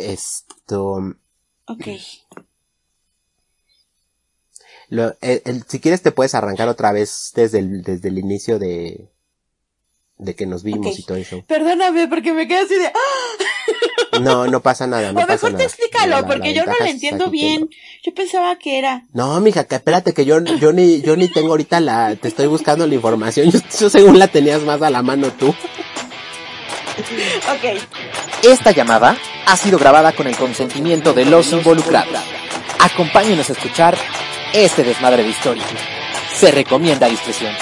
[0.00, 1.14] Esto.
[1.66, 1.86] Ok.
[4.88, 8.58] Lo, el- el- si quieres te puedes arrancar otra vez desde el, desde el inicio
[8.58, 9.08] de,
[10.18, 11.44] de que nos vimos y todo eso.
[11.46, 12.86] Perdóname porque me quedé así de...
[12.86, 14.18] ¡Ah!
[14.20, 15.64] No, no pasa nada, no o pasa mejor te nada.
[15.66, 17.70] explícalo, La- la porque yo no lo entiendo bien.
[18.02, 19.04] Yo pensaba que era...
[19.12, 22.48] No, mija, que espérate que yo, yo ni, yo ni tengo ahorita la, te estoy
[22.48, 23.48] buscando la información.
[23.50, 25.50] Yo, yo según la tenías más a la mano tú.
[27.48, 27.80] Ok.
[28.42, 32.18] Esta llamada ha sido grabada con el consentimiento de los involucrados.
[32.78, 33.96] Acompáñenos a escuchar
[34.52, 35.64] este desmadre de historia.
[36.34, 37.54] Se recomienda discreción.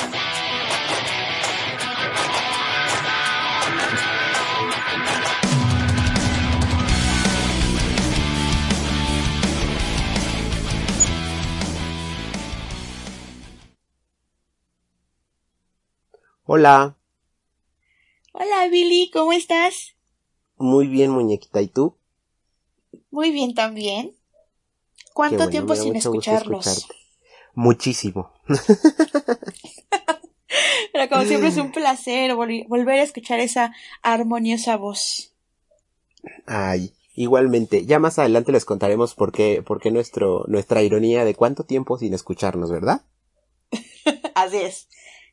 [16.51, 16.97] Hola,
[18.33, 19.98] Hola Billy, ¿cómo estás?
[20.59, 21.95] Muy bien muñequita, ¿y tú?
[23.11, 24.15] Muy bien también.
[25.13, 26.87] ¿Cuánto bueno, tiempo sin escucharlos?
[27.55, 28.31] Muchísimo.
[30.93, 35.33] Pero como siempre es un placer vol- volver a escuchar esa armoniosa voz.
[36.47, 37.87] Ay, igualmente.
[37.87, 41.97] Ya más adelante les contaremos por qué, por qué nuestro, nuestra ironía de cuánto tiempo
[41.97, 43.03] sin escucharnos, ¿verdad?
[44.35, 44.89] Así es.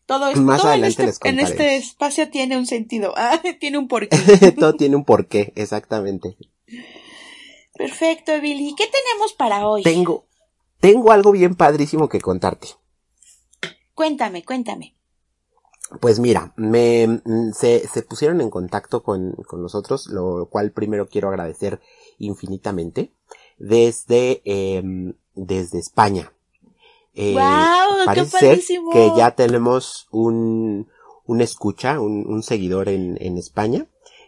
[0.05, 1.87] Todo, es, Más todo en, adelante este, en este contaremos.
[1.87, 3.13] espacio tiene un sentido.
[3.17, 4.51] Ah, tiene un porqué.
[4.59, 6.37] Todo tiene un porqué, exactamente.
[7.73, 8.75] Perfecto, Billy.
[8.75, 9.83] ¿Qué tenemos para hoy?
[9.83, 10.25] Tengo,
[10.79, 12.67] tengo algo bien padrísimo que contarte.
[13.93, 14.95] Cuéntame, cuéntame.
[16.01, 21.07] Pues mira, me, mm, se, se pusieron en contacto con, con nosotros, lo cual primero
[21.07, 21.79] quiero agradecer
[22.17, 23.11] infinitamente,
[23.57, 26.31] desde, em, desde España.
[27.15, 27.33] Eh.
[27.33, 28.91] ¡Qué parece ser padrísimo!
[28.91, 30.87] que ya tenemos un,
[31.25, 33.87] un escucha, un, un seguidor en, en España,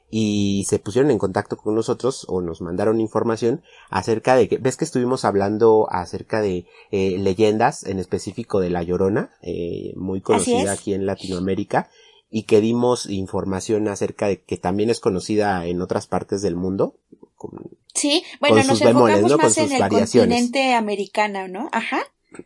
[0.10, 4.78] y se pusieron en contacto con nosotros o nos mandaron información acerca de que, ves
[4.78, 10.72] que estuvimos hablando acerca de eh, leyendas, en específico de La Llorona, eh, muy conocida
[10.72, 11.90] aquí en Latinoamérica,
[12.30, 16.96] y que dimos información acerca de que también es conocida en otras partes del mundo.
[17.36, 19.38] con- Sí, bueno, Con nos sus bemoles, enfocamos ¿no?
[19.38, 20.40] Con más en sus el variaciones.
[20.42, 21.70] continente americano, ¿no?
[21.72, 22.00] Ajá.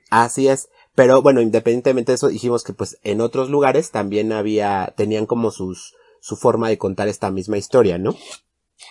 [0.10, 0.70] Así es.
[0.96, 5.52] Pero bueno, independientemente de eso, dijimos que pues en otros lugares también había, tenían como
[5.52, 8.16] sus, su forma de contar esta misma historia, ¿no?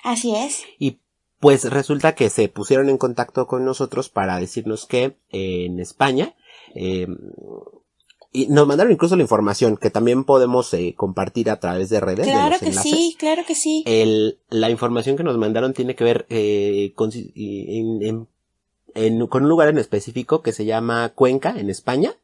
[0.02, 0.62] Así es.
[0.78, 0.98] Y
[1.40, 6.34] pues resulta que se pusieron en contacto con nosotros para decirnos que eh, en España,
[6.74, 7.06] eh,
[8.32, 12.26] y nos mandaron incluso la información que también podemos eh, compartir a través de redes.
[12.26, 12.92] de Claro que enlaces.
[12.92, 13.82] sí, claro que sí.
[13.86, 18.28] El, la información que nos mandaron tiene que ver eh, con, en- en-
[18.94, 22.14] en- con un lugar en específico que se llama Cuenca, en España,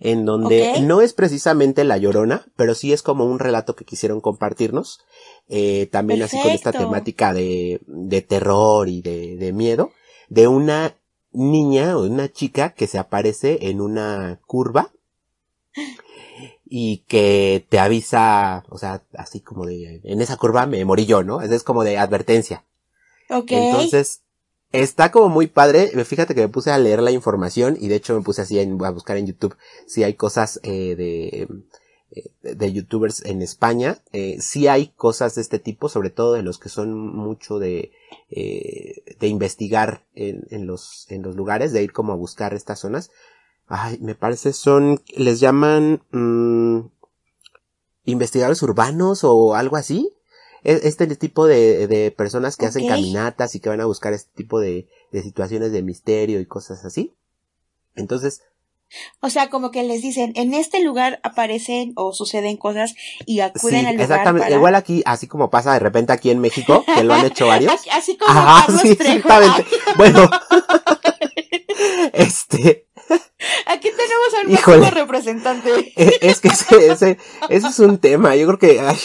[0.00, 4.20] en donde no es precisamente La Llorona, pero sí es como un relato que quisieron
[4.20, 5.00] compartirnos,
[5.48, 9.92] eh, también así con esta temática de, de terror y de, de miedo,
[10.28, 10.96] de una
[11.32, 14.90] niña o una chica que se aparece en una curva
[16.64, 21.22] y que te avisa, o sea, así como de, en esa curva me morí yo,
[21.22, 21.40] ¿no?
[21.40, 22.64] Es como de advertencia.
[23.30, 23.52] Ok.
[23.52, 24.22] Entonces,
[24.82, 25.88] está como muy padre.
[26.04, 28.90] Fíjate que me puse a leer la información y de hecho me puse así a
[28.90, 31.48] buscar en YouTube si hay cosas eh, de,
[32.10, 34.02] eh, de youtubers en España.
[34.12, 37.92] Eh, sí hay cosas de este tipo, sobre todo de los que son mucho de,
[38.30, 42.80] eh, de investigar en, en los, en los lugares, de ir como a buscar estas
[42.80, 43.10] zonas.
[43.66, 46.80] Ay, me parece son, les llaman, mm,
[48.04, 50.12] investigadores urbanos o algo así.
[50.64, 54.30] Es- Este tipo de, de personas que hacen caminatas y que van a buscar este
[54.34, 57.14] tipo de, de situaciones de misterio y cosas así.
[57.94, 58.42] Entonces,
[59.20, 62.94] O sea, como que les dicen, en este lugar aparecen o suceden cosas
[63.26, 64.44] y acuden sí, al lugar exactamente.
[64.46, 67.46] para- Igual aquí, así como pasa de repente aquí en México, que lo han hecho
[67.46, 67.72] varios.
[67.72, 69.16] Así- Así como Ajá, Carlos sí, Trejo.
[69.28, 69.64] exactamente.
[69.96, 70.30] Bueno,
[72.12, 72.86] este,
[73.66, 74.78] Aquí tenemos al Híjole.
[74.78, 77.18] máximo representante e- es que ese, ese,
[77.50, 78.34] ese es un tema.
[78.36, 78.96] Yo creo que, ay,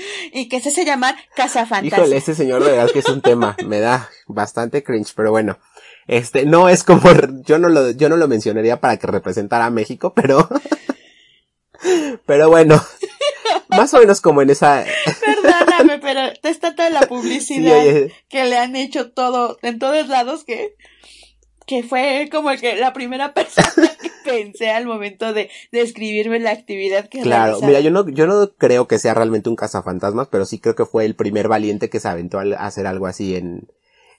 [0.32, 2.16] y que se hace llamar Casa híjole, Fantasma.
[2.16, 3.56] ese señor de verdad que es un tema.
[3.66, 5.58] Me da bastante cringe, pero bueno.
[6.06, 7.02] Este, no es como,
[7.44, 10.48] yo no lo, yo no lo mencionaría para que representara a México, pero,
[12.26, 12.84] pero bueno,
[13.68, 14.84] más o menos como en esa,
[15.24, 17.84] Perdóname, pero está toda la publicidad
[18.28, 20.74] que le han hecho todo, en todos lados que,
[21.66, 27.08] que fue como que la primera persona que pensé al momento de describirme la actividad
[27.08, 27.66] que Claro, realizaba.
[27.68, 30.86] mira, yo no, yo no creo que sea realmente un cazafantasmas, pero sí creo que
[30.86, 33.68] fue el primer valiente que se aventó a hacer algo así en,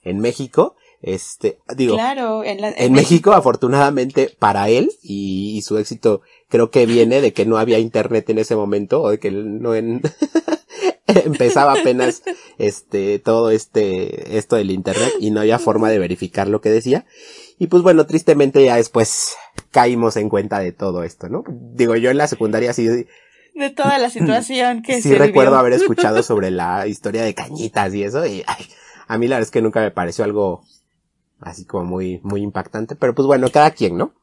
[0.04, 0.76] en México.
[1.04, 6.70] Este, digo, Claro, en, la- en México, afortunadamente para él y, y su éxito creo
[6.70, 9.74] que viene de que no había internet en ese momento o de que él no
[9.74, 10.02] en
[11.08, 12.24] empezaba apenas
[12.58, 17.06] este todo este esto del internet y no había forma de verificar lo que decía
[17.60, 19.36] y pues bueno tristemente ya después
[19.72, 23.98] caímos en cuenta de todo esto no digo yo en la secundaria sí de toda
[23.98, 25.60] la situación que sí se recuerdo vivió.
[25.60, 28.68] haber escuchado sobre la historia de cañitas y eso y ay,
[29.08, 30.64] a mí la verdad es que nunca me pareció algo
[31.40, 34.14] así como muy muy impactante pero pues bueno cada quien no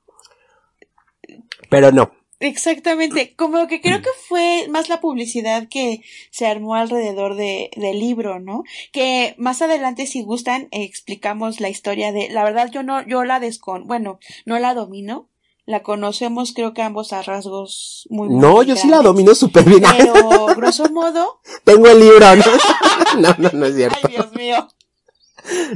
[1.71, 3.81] pero no Exactamente, como que Mm.
[3.81, 8.63] creo que fue más la publicidad que se armó alrededor de, del libro, ¿no?
[8.93, 13.41] Que más adelante, si gustan, explicamos la historia de, la verdad yo no, yo la
[13.41, 15.29] descon, bueno, no la domino,
[15.67, 19.65] la conocemos creo que ambos a rasgos muy, muy no yo sí la domino súper
[19.65, 19.83] bien.
[19.99, 22.45] Pero, grosso modo, tengo el libro no
[23.19, 23.99] no no, no es cierto.
[24.03, 24.69] Ay Dios mío,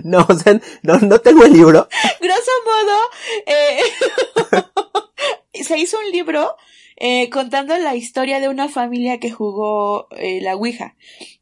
[0.05, 1.89] no o sea no no tengo el libro.
[2.21, 2.99] Grosso modo,
[3.47, 3.81] eh,
[5.53, 6.57] se hizo un libro
[6.97, 10.97] eh, contando la historia de una familia que jugó eh, la Ouija.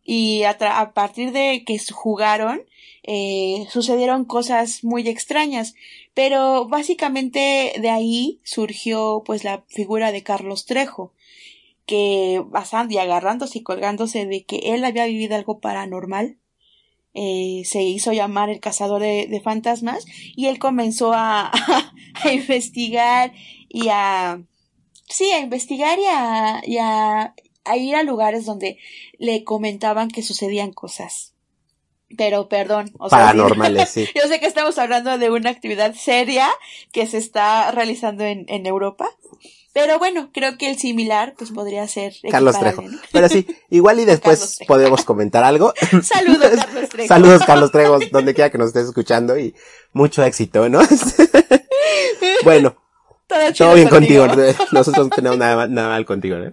[0.05, 0.57] Y a,
[0.95, 2.63] partir de que jugaron,
[3.03, 5.75] eh, sucedieron cosas muy extrañas.
[6.15, 11.13] Pero básicamente de ahí surgió pues la figura de Carlos Trejo,
[11.87, 16.37] que basando y agarrándose y colgándose de que él había vivido algo paranormal,
[17.13, 21.51] se hizo llamar el cazador de, fantasmas y él comenzó a
[22.33, 23.33] investigar
[23.71, 24.43] y a
[25.09, 27.35] sí a investigar y a, y a,
[27.65, 28.79] a ir a lugares donde
[29.19, 31.35] le comentaban que sucedían cosas.
[32.19, 34.09] Pero perdón o sea, paranormales sí.
[34.17, 36.49] Yo sé que estamos hablando de una actividad seria
[36.93, 39.09] que se está realizando en, en Europa
[39.73, 42.83] pero bueno creo que el similar pues podría ser Carlos Trejo.
[42.83, 42.99] ¿no?
[43.13, 45.73] pero sí igual y después podemos comentar algo.
[46.03, 47.09] Saludos Carlos Trejo.
[47.09, 49.55] Saludos, Carlos Trejo, donde quiera que nos estés escuchando y
[49.93, 50.81] mucho éxito, ¿no?
[52.43, 52.77] bueno,
[53.57, 54.27] todo, bien contigo.
[54.73, 56.53] Nosotros no tenemos nada, mal- nada mal contigo, ¿no?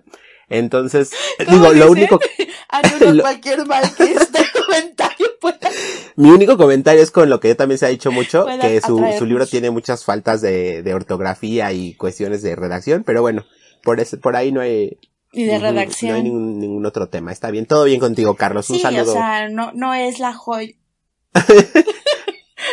[0.49, 1.11] Entonces,
[1.45, 2.19] ¿Cómo digo, lo único,
[2.69, 5.69] Anulo Lo- cualquier mal que este comentario pueda.
[6.15, 8.97] mi único comentario es con lo que también se ha dicho mucho, Pueda que su,
[9.17, 13.45] su libro tiene muchas faltas de, de ortografía y cuestiones de redacción, pero bueno,
[13.83, 14.97] por ese, por ahí no hay,
[15.33, 16.11] Y de ujú, redacción.
[16.11, 17.31] no hay ningún, ningún otro tema.
[17.33, 18.69] Está bien, todo bien contigo, Carlos.
[18.69, 20.73] Un sí, saludo o sea, no, no es la joya.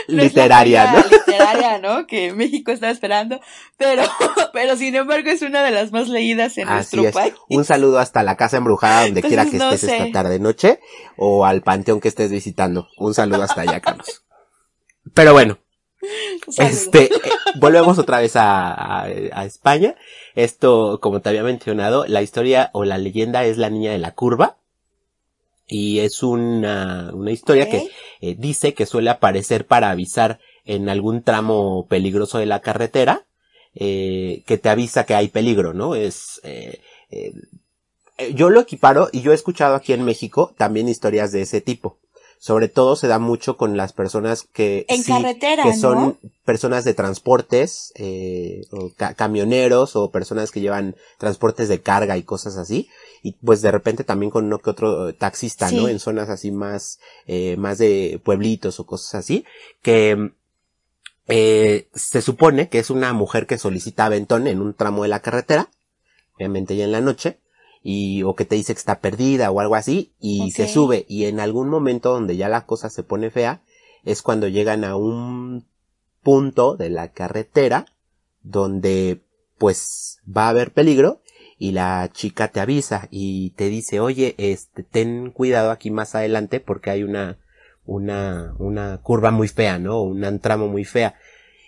[0.09, 0.99] literaria, ¿no?
[1.11, 2.07] literaria, ¿no?
[2.07, 3.41] Que México está esperando,
[3.77, 4.03] pero,
[4.53, 7.13] pero sin embargo es una de las más leídas en Así nuestro es.
[7.15, 7.35] país.
[7.49, 9.97] Un saludo hasta la casa embrujada donde quiera que no estés sé.
[9.99, 10.81] esta tarde noche
[11.17, 12.89] o al panteón que estés visitando.
[12.99, 14.23] Un saludo hasta allá, Carlos.
[15.13, 15.59] Pero bueno,
[16.49, 16.75] Saludos.
[16.75, 17.21] este, eh,
[17.57, 19.95] volvemos otra vez a, a, a España.
[20.35, 24.13] Esto, como te había mencionado, la historia o la leyenda es la niña de la
[24.15, 24.57] curva.
[25.67, 27.91] Y es una, una historia que
[28.21, 33.27] eh, dice que suele aparecer para avisar en algún tramo peligroso de la carretera,
[33.75, 35.95] eh, que te avisa que hay peligro, ¿no?
[35.95, 36.81] Es, eh,
[37.11, 37.33] eh,
[38.35, 41.99] yo lo equiparo y yo he escuchado aquí en México también historias de ese tipo.
[42.39, 45.77] Sobre todo se da mucho con las personas que En sí, carretera, que ¿no?
[45.81, 52.19] son personas de transportes, eh, o ca- camioneros o personas que llevan transportes de carga
[52.19, 52.89] y cosas así.
[53.25, 55.89] Y pues de repente también con uno que otro eh, taxista, ¿no?
[55.89, 59.47] En zonas así más, eh, más de pueblitos o cosas así.
[59.81, 60.31] Que,
[61.27, 65.21] eh, se supone que es una mujer que solicita aventón en un tramo de la
[65.21, 65.71] carretera.
[66.37, 67.39] Obviamente ya en la noche.
[67.83, 70.13] Y, o que te dice que está perdida o algo así.
[70.21, 71.07] Y se sube.
[71.09, 73.63] Y en algún momento donde ya la cosa se pone fea.
[74.05, 75.65] Es cuando llegan a un
[76.23, 77.87] punto de la carretera.
[78.43, 79.23] Donde
[79.57, 81.23] pues va a haber peligro
[81.59, 86.61] y la chica te avisa y te dice, oye, este, ten cuidado aquí más adelante
[86.61, 87.39] porque hay una,
[87.87, 90.03] una, una curva muy fea, ¿no?
[90.03, 91.15] Un tramo muy fea.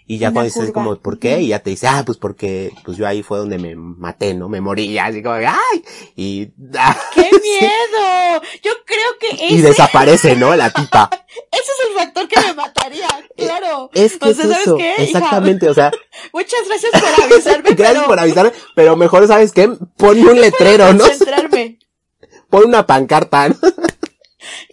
[0.09, 1.41] Y ya Una cuando dices como, ¿por qué?
[1.41, 4.49] Y ya te dice, ah, pues porque, pues yo ahí fue donde me maté, ¿no?
[4.49, 5.85] Me morí, ya, así como, ¡ay!
[6.15, 8.43] Y, ah, ¡Qué miedo!
[8.63, 10.55] Yo creo que y ese, desaparece, ¿no?
[10.55, 11.11] La tipa.
[11.53, 13.91] ese es el factor que me mataría, claro.
[13.95, 14.77] Es que O es ¿sabes eso.
[14.77, 15.03] qué, hija?
[15.03, 15.91] Exactamente, o sea,
[16.33, 19.69] Muchas gracias por avisarme, gracias pero por avisarme, pero mejor, ¿sabes qué?
[19.97, 21.05] Pon un letrero, ¿no?
[21.05, 21.81] concentrarme.
[22.49, 23.57] Pon una pancarta, ¿no?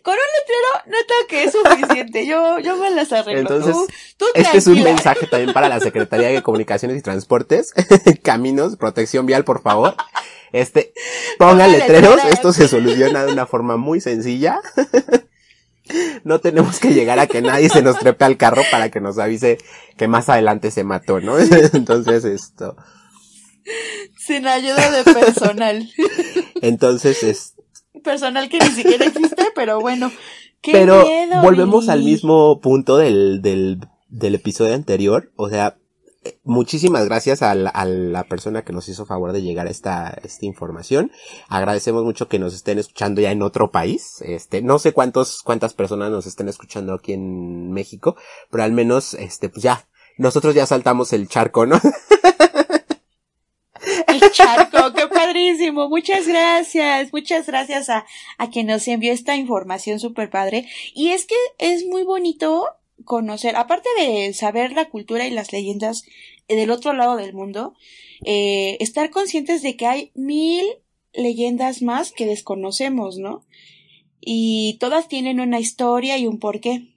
[0.02, 2.26] Con un letrero, neta que es suficiente.
[2.26, 3.42] Yo, yo me las arreglo.
[3.42, 3.88] Entonces, tú,
[4.18, 7.74] tú Este es un mensaje también para la Secretaría de Comunicaciones y Transportes.
[8.24, 9.96] Caminos, protección vial, por favor.
[10.52, 10.94] Este,
[11.40, 12.20] pongan Pongan letreros.
[12.30, 14.60] Esto se soluciona de una forma muy sencilla.
[16.24, 19.20] No tenemos que llegar a que nadie se nos trepe al carro para que nos
[19.20, 19.58] avise
[19.98, 21.38] que más adelante se mató, ¿no?
[21.74, 22.78] Entonces esto,
[24.18, 25.90] Sin ayuda de personal.
[26.62, 27.53] entonces es,
[28.04, 30.12] personal que ni siquiera existe, pero bueno.
[30.62, 31.04] Pero
[31.42, 35.32] volvemos al mismo punto del, del, del episodio anterior.
[35.36, 35.78] O sea,
[36.44, 41.12] muchísimas gracias a la, persona que nos hizo favor de llegar a esta, esta información.
[41.50, 44.22] Agradecemos mucho que nos estén escuchando ya en otro país.
[44.22, 48.16] Este, no sé cuántos, cuántas personas nos estén escuchando aquí en México,
[48.50, 51.80] pero al menos, este, pues ya, nosotros ya saltamos el charco, ¿no?
[54.32, 55.90] Charco, qué padrísimo.
[55.90, 57.12] Muchas gracias.
[57.12, 58.06] Muchas gracias a,
[58.38, 60.68] a quien nos envió esta información súper padre.
[60.94, 62.66] Y es que es muy bonito
[63.06, 66.06] conocer, aparte de saber la cultura y las leyendas
[66.48, 67.76] del otro lado del mundo,
[68.26, 70.66] eh, estar conscientes de que hay mil
[71.14, 73.46] leyendas más que desconocemos, ¿no?
[74.20, 76.93] Y todas tienen una historia y un porqué.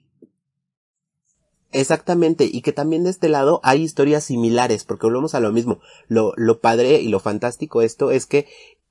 [1.71, 5.79] Exactamente, y que también de este lado hay historias similares, porque volvemos a lo mismo.
[6.07, 8.47] Lo, lo padre y lo fantástico esto es que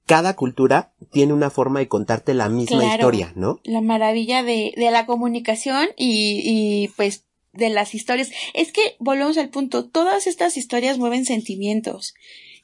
[0.06, 3.60] cada cultura tiene una forma de contarte la misma historia, ¿no?
[3.64, 8.30] La maravilla de, de la comunicación y, y pues de las historias.
[8.54, 12.14] Es que volvemos al punto, todas estas historias mueven sentimientos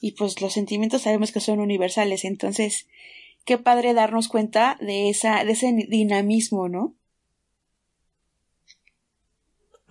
[0.00, 2.86] y pues los sentimientos sabemos que son universales, entonces
[3.44, 6.94] qué padre darnos cuenta de esa de ese dinamismo, ¿no?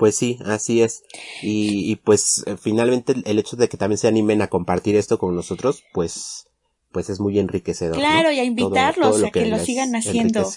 [0.02, 1.04] Pues sí, así es.
[1.44, 5.20] Y, y pues eh, finalmente el hecho de que también se animen a compartir esto
[5.20, 6.48] con nosotros, pues
[6.92, 7.98] pues es muy enriquecedor.
[7.98, 10.50] Claro, y a invitarlos a que, lo sigan haciendo.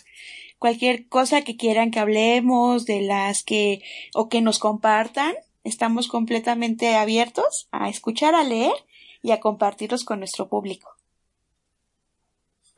[0.58, 3.82] Cualquier cosa que quieran que hablemos, de las que,
[4.14, 8.72] o que nos compartan, estamos completamente abiertos a escuchar, a leer
[9.20, 10.88] y a compartirlos con nuestro público.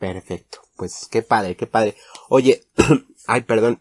[0.00, 0.62] Perfecto.
[0.74, 1.94] Pues qué padre, qué padre.
[2.28, 2.64] Oye,
[3.28, 3.80] ay, perdón,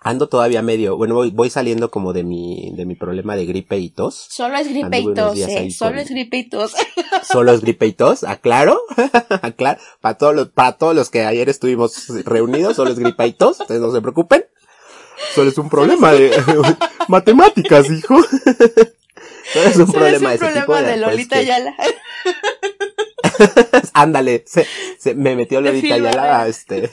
[0.00, 3.78] ando todavía medio, bueno, voy, voy saliendo como de mi, de mi problema de gripe
[3.78, 4.26] y tos.
[4.30, 6.72] Solo es gripe y tos, eh, solo es gripe y tos.
[7.22, 8.80] Solo es gripe y tos, aclaro,
[9.42, 13.32] aclaro, para todos los, para todos los que ayer estuvimos reunidos, solo es gripe y
[13.32, 14.44] tos, ustedes no se preocupen.
[15.34, 16.30] Solo es un problema de
[17.08, 18.22] matemáticas, hijo.
[19.52, 21.74] Solo es un problema es un de problema de Lolita Yala.
[23.94, 24.66] Ándale, se,
[24.98, 26.88] se, me metió Lolita Yala, este.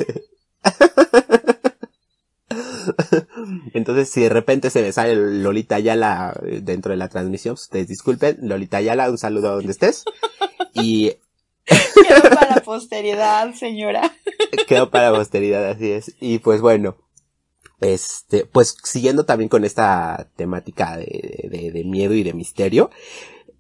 [3.74, 7.64] Entonces, si de repente se me sale Lolita Ayala eh, dentro de la transmisión, pues,
[7.64, 8.38] ustedes disculpen.
[8.42, 10.06] Lolita Ayala, un saludo a donde estés.
[10.78, 11.14] Y...
[11.66, 14.14] Quedó para la posteridad, señora.
[14.68, 16.14] Quedó para la posteridad, así es.
[16.20, 16.98] Y pues bueno,
[17.80, 22.92] este, pues siguiendo también con esta temática de, de, miedo y de misterio,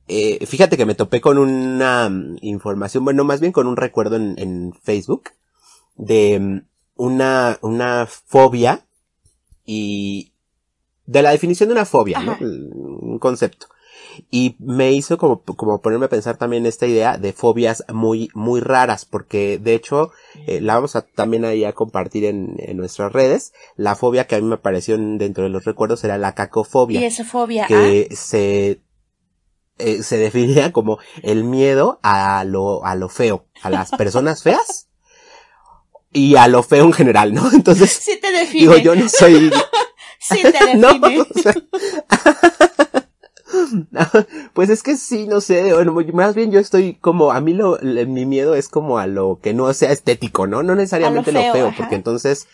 [0.10, 4.18] eh, fíjate que me topé con una mm, información, bueno, más bien con un recuerdo
[4.18, 5.32] en, en Facebook
[5.96, 6.62] de mm,
[6.96, 8.86] una, una fobia
[9.66, 10.32] y
[11.06, 12.38] de la definición de una fobia, ¿no?
[12.40, 13.68] Un concepto.
[14.32, 18.62] Y me hizo como, como ponerme a pensar también esta idea de fobias muy, muy
[18.62, 20.12] raras, porque de hecho,
[20.48, 23.54] eh, la vamos a también ahí a compartir en, en, nuestras redes.
[23.76, 27.02] La fobia que a mí me apareció dentro de los recuerdos era la cacofobia.
[27.02, 27.68] Y esa fobia.
[27.68, 28.82] Que se,
[29.78, 34.85] eh, se definía como el miedo a lo, a lo feo, a las personas feas
[36.16, 37.44] y a lo feo en general, ¿no?
[37.54, 38.62] Entonces, sí te define.
[38.62, 39.52] digo, yo no soy...
[40.20, 40.78] sí te define.
[43.92, 44.00] no,
[44.54, 47.78] pues es que sí, no sé, bueno, más bien yo estoy como, a mí lo,
[47.82, 50.64] mi miedo es como a lo que no sea estético, ¿no?
[50.64, 52.48] No necesariamente lo feo, porque entonces,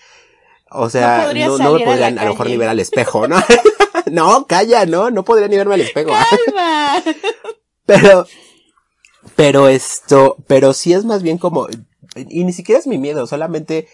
[0.72, 3.38] o sea, no, no, me podrían a, lo mejor ni ver al espejo, ¿no?
[4.12, 6.10] no, calla, no, no podría ni verme al espejo.
[6.10, 7.04] Calma.
[7.86, 8.26] pero,
[9.36, 11.68] pero esto, pero sí es más bien como,
[12.16, 13.88] y ni siquiera es mi miedo, solamente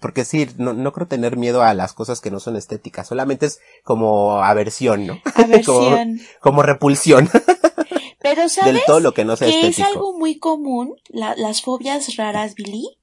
[0.00, 3.46] porque sí, no, no creo tener miedo a las cosas que no son estéticas, solamente
[3.46, 5.20] es como aversión, ¿no?
[5.34, 6.20] Aversión.
[6.40, 7.28] como, repulsión.
[8.20, 9.82] Pero sabes Del todo lo que no sea que estético.
[9.82, 12.98] es algo muy común, las fobias raras, Billy.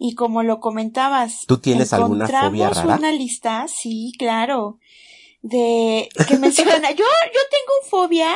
[0.00, 2.96] Y como lo comentabas, ¿tú tienes alguna fobia rara?
[2.96, 4.78] una lista, sí, claro,
[5.42, 8.34] de que menciona, yo, yo tengo fobia,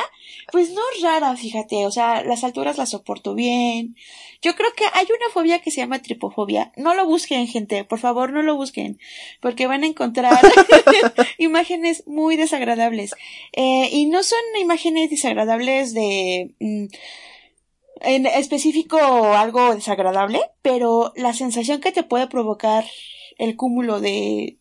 [0.51, 3.95] pues no rara, fíjate, o sea, las alturas las soporto bien,
[4.43, 6.73] yo creo que hay una fobia que se llama tripofobia.
[6.75, 7.85] No lo busquen, gente.
[7.85, 8.99] Por favor, no lo busquen.
[9.39, 10.37] Porque van a encontrar
[11.37, 13.15] imágenes muy desagradables.
[13.53, 16.53] Eh, y no son imágenes desagradables de...
[16.59, 16.87] Mm,
[18.01, 22.83] en específico algo desagradable, pero la sensación que te puede provocar
[23.37, 24.57] el cúmulo de,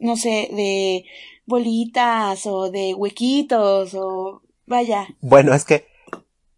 [0.00, 1.04] no sé, de
[1.46, 5.06] bolitas o de huequitos o vaya.
[5.20, 5.86] Bueno, es que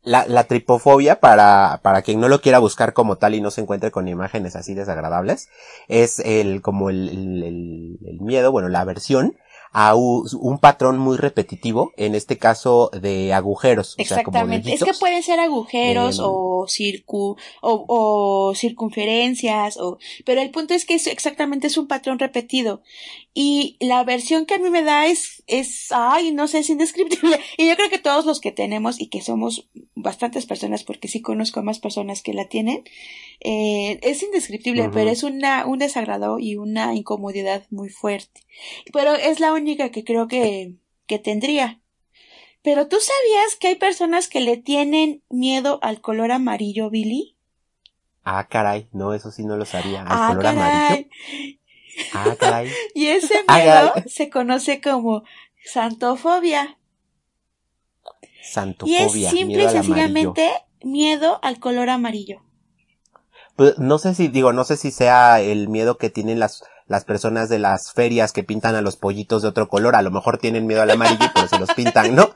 [0.07, 3.61] la, la tripofobia, para, para quien no lo quiera buscar como tal y no se
[3.61, 5.49] encuentre con imágenes así desagradables,
[5.89, 9.37] es el, como el, el, el, miedo, bueno, la aversión
[9.79, 13.95] a un patrón muy repetitivo, en este caso de agujeros.
[13.99, 14.73] Exactamente.
[14.73, 20.87] es que pueden ser agujeros o circu, o, o, circunferencias, o, pero el punto es
[20.87, 22.81] que es exactamente es un patrón repetido.
[23.39, 27.39] Y la versión que a mí me da es, es, ay, no sé, es indescriptible.
[27.59, 31.21] Y yo creo que todos los que tenemos y que somos bastantes personas, porque sí
[31.21, 32.85] conozco a más personas que la tienen,
[33.41, 38.41] eh, es indescriptible, pero es una, un desagrado y una incomodidad muy fuerte.
[38.91, 40.73] Pero es la única que creo que,
[41.07, 41.83] que tendría.
[42.63, 47.37] Pero tú sabías que hay personas que le tienen miedo al color amarillo, Billy?
[48.25, 50.01] Ah, caray, no, eso sí no lo sabía.
[50.01, 50.59] ¿Al ah, color caray.
[50.59, 51.09] amarillo?
[52.13, 52.71] Ah, caray.
[52.95, 55.25] y ese ah, miedo se conoce como
[55.65, 56.79] santofobia.
[58.43, 59.01] Santofobia.
[59.01, 62.43] Y es simple y sencillamente miedo al color amarillo.
[63.57, 67.05] Pues, no sé si, digo, no sé si sea el miedo que tienen las, las
[67.05, 69.97] personas de las ferias que pintan a los pollitos de otro color.
[69.97, 72.31] A lo mejor tienen miedo al amarillo por se los pintan, ¿no?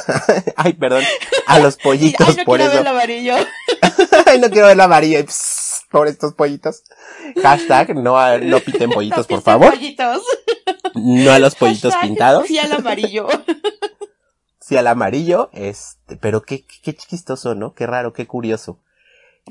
[0.56, 1.02] Ay, perdón.
[1.46, 3.34] A los pollitos, Ay, no por quiero Ver el amarillo.
[4.26, 5.24] Ay, no quiero ver el amarillo.
[5.90, 6.84] Por estos pollitos.
[7.42, 9.70] Hashtag no, no pinten pollitos, por favor.
[9.70, 10.22] Pollitos.
[10.94, 12.46] No a los pollitos pintados.
[12.46, 13.28] Sí al amarillo.
[14.62, 17.74] Sí al amarillo, este, pero qué, qué chistoso, ¿no?
[17.74, 18.78] Qué raro, qué curioso.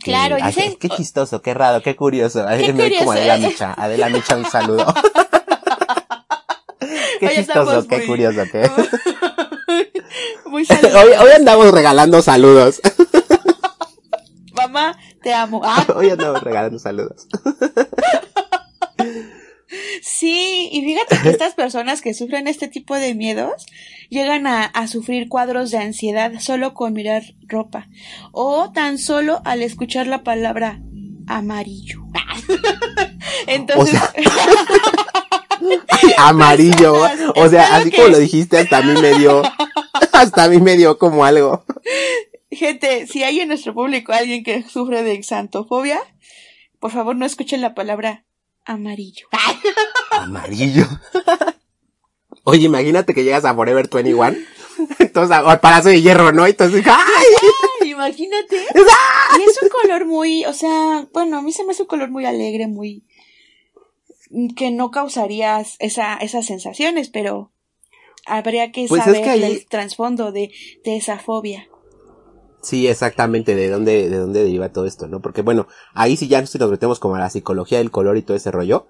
[0.02, 2.46] Claro, dice, qué chistoso, qué raro, qué curioso.
[2.48, 3.00] Qué curioso.
[3.00, 3.74] Como Adela Micha.
[3.76, 4.86] Adela Micha, un saludo.
[7.20, 8.72] qué chistoso, qué curioso, qué.
[10.46, 12.80] Muy hoy, hoy andamos regalando saludos.
[14.54, 15.62] Mamá, te amo.
[15.72, 15.86] Ah.
[15.96, 17.28] Hoy andamos regalando saludos.
[20.02, 23.66] Sí, y fíjate que estas personas que sufren este tipo de miedos
[24.10, 27.88] llegan a, sufrir cuadros de ansiedad solo con mirar ropa
[28.32, 30.82] o tan solo al escuchar la palabra
[31.28, 32.02] amarillo.
[33.48, 34.00] Entonces...
[36.18, 36.96] amarillo.
[37.36, 39.44] O sea, así como lo dijiste, hasta a mí me dio,
[40.12, 41.64] hasta a mí me dio como algo.
[42.52, 46.00] Gente, si hay en nuestro público alguien que sufre de xantofobia,
[46.80, 48.26] por favor no escuchen la palabra
[48.66, 49.28] amarillo.
[50.12, 50.86] Amarillo.
[52.44, 54.36] Oye, imagínate que llegas a Forever 21.
[55.00, 56.46] Entonces, al Palacio de Hierro, ¿no?
[56.46, 57.90] Entonces, ¡ay!
[58.00, 58.66] imagínate.
[59.38, 62.10] Y es un color muy, o sea, bueno, a mí se me hace un color
[62.10, 63.06] muy alegre, muy,
[64.56, 67.52] que no causaría esa, esas sensaciones, pero
[68.26, 70.52] habría que pues saber el trasfondo de,
[70.84, 71.69] de esa fobia.
[72.62, 75.22] Sí, exactamente, de dónde, de dónde deriva todo esto, ¿no?
[75.22, 78.36] Porque bueno, ahí sí ya nos metemos como a la psicología del color y todo
[78.36, 78.88] ese rollo,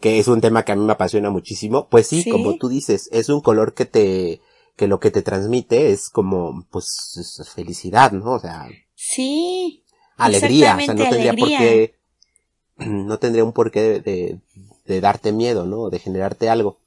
[0.00, 1.86] que es un tema que a mí me apasiona muchísimo.
[1.88, 4.40] Pues sí, como tú dices, es un color que te,
[4.76, 8.32] que lo que te transmite es como, pues, felicidad, ¿no?
[8.32, 8.68] O sea.
[8.94, 9.84] Sí.
[10.16, 11.94] Alegría, o sea, no tendría por qué,
[12.76, 14.40] no tendría un porqué de, de,
[14.86, 15.90] de darte miedo, ¿no?
[15.90, 16.78] De generarte algo.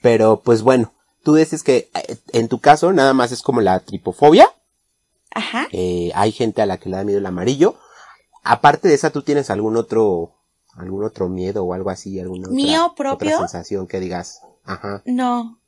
[0.00, 3.80] Pero, pues bueno, tú dices que eh, en tu caso nada más es como la
[3.80, 4.48] tripofobia
[5.38, 5.68] Ajá.
[5.70, 7.78] Eh, hay gente a la que le da miedo el amarillo.
[8.42, 10.34] Aparte de esa, ¿tú tienes algún otro,
[10.74, 12.18] algún otro miedo o algo así?
[12.18, 13.38] ¿Alguna ¿Mío propio?
[13.38, 14.40] sensación que digas?
[14.64, 15.02] Ajá.
[15.04, 15.60] No.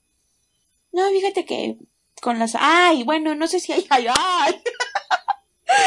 [0.93, 1.79] No, fíjate que
[2.21, 4.61] con las, ay, bueno, no sé si hay, ay, ay.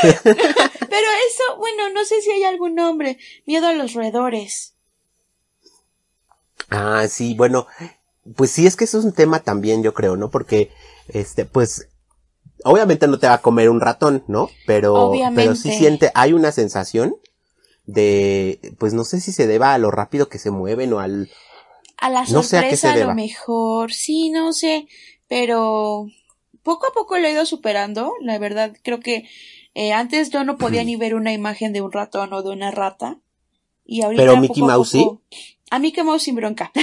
[0.24, 3.17] Pero eso, bueno, no sé si hay algún nombre.
[3.46, 4.76] Miedo a los roedores.
[6.69, 7.67] Ah, sí, bueno,
[8.38, 10.30] pues sí, es que eso es un tema también, yo creo, ¿no?
[10.30, 10.72] Porque,
[11.10, 11.89] este, pues,
[12.63, 14.49] obviamente no te va a comer un ratón, ¿no?
[14.65, 17.15] Pero, pero sí siente, hay una sensación
[17.86, 21.30] de, pues no sé si se deba a lo rápido que se mueven o al...
[21.97, 24.88] A la sorpresa a, lo mejor, sí, no sé,
[25.30, 26.08] pero
[26.62, 29.26] poco a poco lo he ido superando, la verdad, creo que
[29.73, 32.71] eh, antes yo no podía ni ver una imagen de un ratón o de una
[32.71, 33.19] rata.
[33.86, 35.10] Y ahorita pero Mickey Mouse sí.
[35.74, 36.72] A Mickey Mouse sin bronca.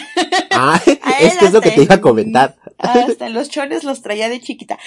[0.52, 0.82] Ah,
[1.20, 2.56] es que es lo que te iba a comentar.
[2.76, 4.78] Hasta los chones los traía de chiquita.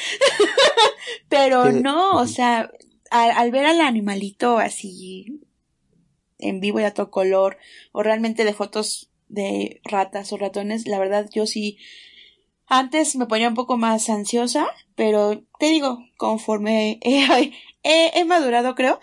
[1.30, 2.70] Pero no, o sea,
[3.10, 5.42] al, ver al animalito así
[6.38, 7.58] en vivo y a todo color,
[7.92, 11.78] o realmente de fotos de ratas o ratones, la verdad yo sí
[12.68, 19.00] antes me ponía un poco más ansiosa, pero te digo, conforme he, madurado, creo,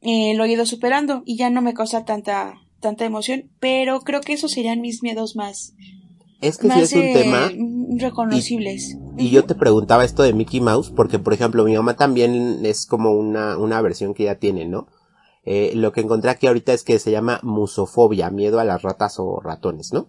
[0.00, 4.20] eh, lo he ido superando y ya no me causa tanta, tanta emoción, pero creo
[4.20, 5.74] que esos serían mis miedos más,
[6.40, 7.50] es que sí es un tema.
[7.96, 8.96] Reconocibles.
[9.18, 12.86] Y, yo te preguntaba esto de Mickey Mouse, porque por ejemplo mi mamá también es
[12.86, 14.88] como una, una versión que ya tiene, ¿no?
[15.44, 19.16] Eh, lo que encontré aquí ahorita es que se llama musofobia, miedo a las ratas
[19.18, 20.08] o ratones, ¿no?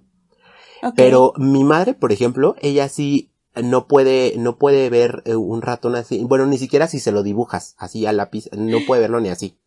[0.95, 5.95] Pero mi madre, por ejemplo, ella sí no puede, no puede ver eh, un ratón
[5.95, 9.29] así, bueno, ni siquiera si se lo dibujas así a lápiz, no puede verlo ni
[9.29, 9.57] así.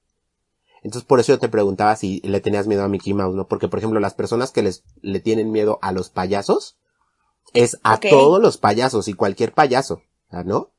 [0.85, 3.49] Entonces por eso yo te preguntaba si le tenías miedo a Mickey Mouse, ¿no?
[3.49, 6.77] Porque por ejemplo las personas que les le tienen miedo a los payasos,
[7.53, 10.03] es a todos los payasos y cualquier payaso,
[10.45, 10.71] ¿no?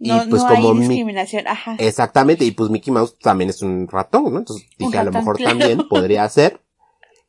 [0.00, 1.76] Y No, pues no como hay mi- discriminación, ajá.
[1.78, 4.38] Exactamente, y pues Mickey Mouse también es un ratón, ¿no?
[4.38, 5.58] Entonces dije, a lo mejor claro.
[5.58, 6.60] también podría ser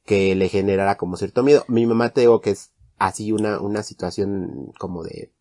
[0.06, 1.63] que le generara como cierto miedo.
[1.67, 5.32] Mi mamá te digo que es así una, una situación como de,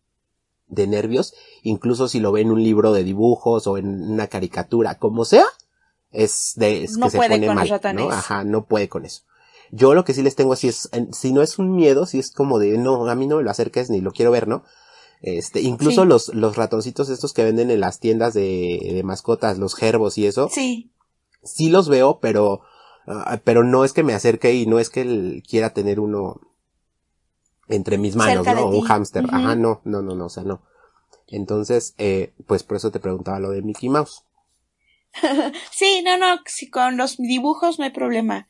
[0.67, 4.95] de nervios, incluso si lo ve en un libro de dibujos o en una caricatura,
[4.95, 5.45] como sea,
[6.11, 8.05] es de, es No que se puede pone con mal, los ratones.
[8.05, 8.11] ¿no?
[8.11, 9.23] Ajá, no puede con eso.
[9.71, 12.31] Yo lo que sí les tengo así es, si no es un miedo, si es
[12.31, 14.63] como de, no, a mí no me lo acerques ni lo quiero ver, ¿no?
[15.21, 16.07] Este, incluso Sí.
[16.07, 20.25] los, los ratoncitos estos que venden en las tiendas de, de mascotas, los gerbos y
[20.25, 20.89] eso, Sí,
[21.43, 22.61] sí los veo, pero,
[23.05, 26.39] ah, pero no es que me acerque y no es que él quiera tener uno
[27.67, 28.67] entre mis manos, Cerca ¿no?
[28.69, 29.25] Un hámster.
[29.25, 29.35] Ujú.
[29.35, 30.61] Ajá, no, no, no, no, o sea, no.
[31.27, 34.23] Entonces, eh, pues por eso te preguntaba lo de Mickey Mouse.
[35.71, 38.47] sí, no, no, sí, con los dibujos no hay problema.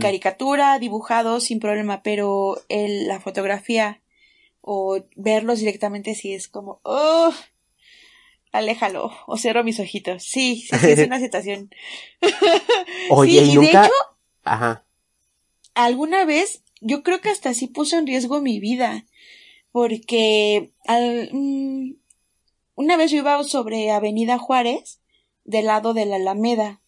[0.00, 4.00] Caricatura, dibujado, sin problema, pero el, la fotografía
[4.62, 7.32] o verlos directamente sí es como, oh,
[8.52, 10.22] aléjalo, o cierro mis ojitos.
[10.24, 11.70] Sí, sí, sí, es una situación.
[13.10, 13.92] Oye, Sí, y y de nunca, hecho,
[14.44, 14.84] ajá,
[15.74, 19.06] alguna vez yo creo que hasta sí puso en riesgo mi vida
[19.72, 21.94] porque al- mm,
[22.76, 24.97] una vez yo iba sobre Avenida Juárez
[25.48, 26.80] del lado de la Alameda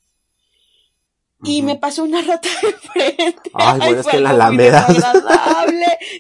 [1.42, 3.51] y me pasó una rata de frente.
[3.55, 4.87] Ay, bueno, es fue que en la Alameda.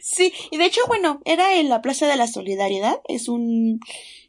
[0.02, 3.80] Sí, y de hecho, bueno, era en la Plaza de la Solidaridad, es un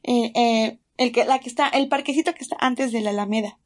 [0.03, 3.57] eh, eh, el que la que está el parquecito que está antes de la Alameda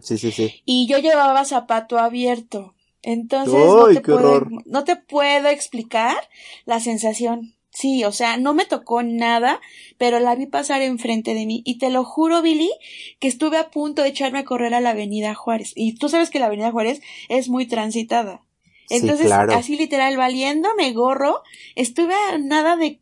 [0.00, 0.62] sí, sí, sí.
[0.64, 2.74] y yo llevaba zapato abierto.
[3.02, 6.16] Entonces no, ¡Ay, te puedo, no te puedo explicar
[6.64, 7.54] la sensación.
[7.72, 9.60] Sí, o sea, no me tocó nada,
[9.96, 12.70] pero la vi pasar enfrente de mí y te lo juro, Billy,
[13.18, 15.72] que estuve a punto de echarme a correr a la Avenida Juárez.
[15.74, 18.42] Y tú sabes que la Avenida Juárez es muy transitada.
[18.88, 19.54] Sí, Entonces, claro.
[19.54, 21.42] así literal, valiéndome gorro,
[21.74, 23.00] estuve a nada de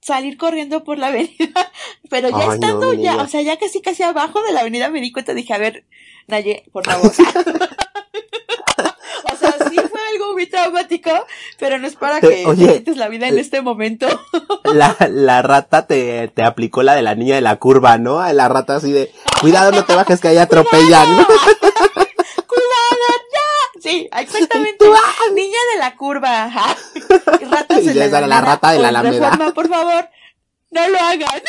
[0.00, 1.72] salir corriendo por la avenida,
[2.10, 5.00] pero ya Ay, estando ya, o sea, ya casi casi abajo de la avenida me
[5.00, 5.86] di cuenta, dije, a ver,
[6.26, 7.06] Naye, por favor.
[7.10, 7.12] o
[9.36, 11.10] sea, sí fue algo muy traumático,
[11.58, 14.06] pero no es para Te- que oye, te quites la vida en eh, este momento.
[14.64, 18.20] La, la rata te, te aplicó la de la niña de la curva, ¿no?
[18.32, 21.06] La rata así de, cuidado, no te bajes que ahí atropellan.
[22.46, 23.80] ¡Cuidado, ya!
[23.80, 24.84] Sí, exactamente.
[25.34, 26.76] Niña de la curva, ajá.
[27.80, 29.30] Y ya la, la rata de la Alameda.
[29.30, 30.08] Reforma, por favor,
[30.70, 31.42] no lo hagan.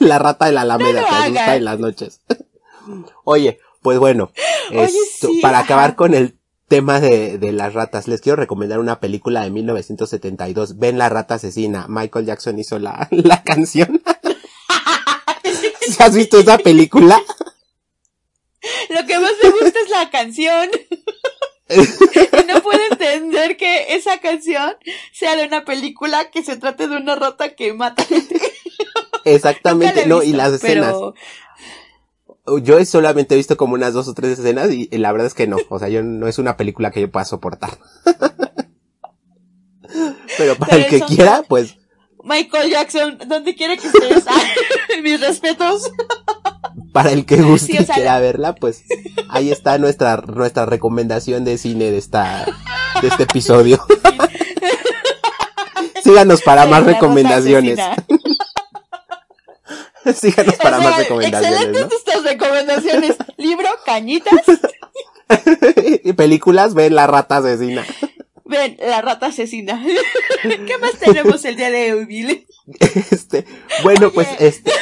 [0.00, 2.20] la rata de la Alameda No que asusta en las noches.
[3.24, 4.30] Oye, pues bueno,
[4.70, 6.36] Oye, esto, sí, para acabar con el
[6.70, 11.34] tema de, de las ratas, les quiero recomendar una película de 1972, Ven la rata
[11.34, 11.86] asesina.
[11.88, 14.00] Michael Jackson hizo la, la canción.
[15.80, 17.20] ¿Sí ¿Has visto esa película?
[18.88, 20.70] Lo que más me gusta es la canción.
[22.48, 24.76] no puedo entender que esa canción
[25.12, 28.40] sea de una película que se trate de una rata que mata gente.
[29.24, 30.92] Exactamente, no, y las escenas.
[30.92, 31.14] Pero
[32.58, 35.34] Yo solamente he visto como unas dos o tres escenas y, y la verdad es
[35.34, 37.78] que no, o sea, yo no es una película que yo pueda soportar.
[40.38, 41.76] Pero para Pero el que quiera, pues
[42.22, 44.40] Michael Jackson, donde quiera que estés, ah,
[45.02, 45.90] mis respetos.
[46.92, 48.84] para el que guste Sí, o y quiera la- verla, pues
[49.28, 52.46] ahí está nuestra nuestra recomendación de cine de esta
[53.02, 53.84] de este episodio.
[56.04, 57.78] Síganos para más recomendaciones.
[60.14, 63.16] Síganos para O sea, más recomendaciones, Excelentes estas recomendaciones.
[63.36, 64.32] Libro, cañitas.
[64.46, 64.58] ¿no?
[66.04, 67.84] y películas, ven la rata asesina.
[68.44, 69.80] Ven, la rata asesina.
[70.42, 72.46] ¿Qué más tenemos el día de hoy, Billy?
[73.10, 73.44] Este,
[73.82, 74.72] bueno, pues este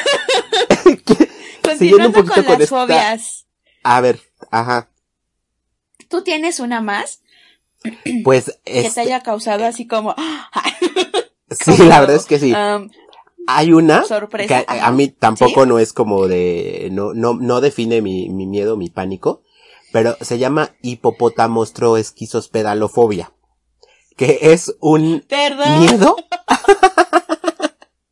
[1.79, 3.47] Siguiendo un Continuando poquito con, con las esta- fobias.
[3.83, 4.89] a ver, ajá.
[6.09, 7.21] ¿Tú tienes una más
[8.25, 10.15] Pues que te este, haya causado así como...
[11.51, 12.53] sí, la verdad es que sí.
[12.55, 12.89] um,
[13.51, 17.63] Hay una sorpresa, que a, a mí tampoco no es como de, no, no, no
[17.63, 19.41] define mi, mi miedo, mi pánico,
[19.91, 23.33] pero se llama hipopótamostroesquizospedalofobia,
[24.17, 25.79] que es un Perdón.
[25.81, 26.15] miedo,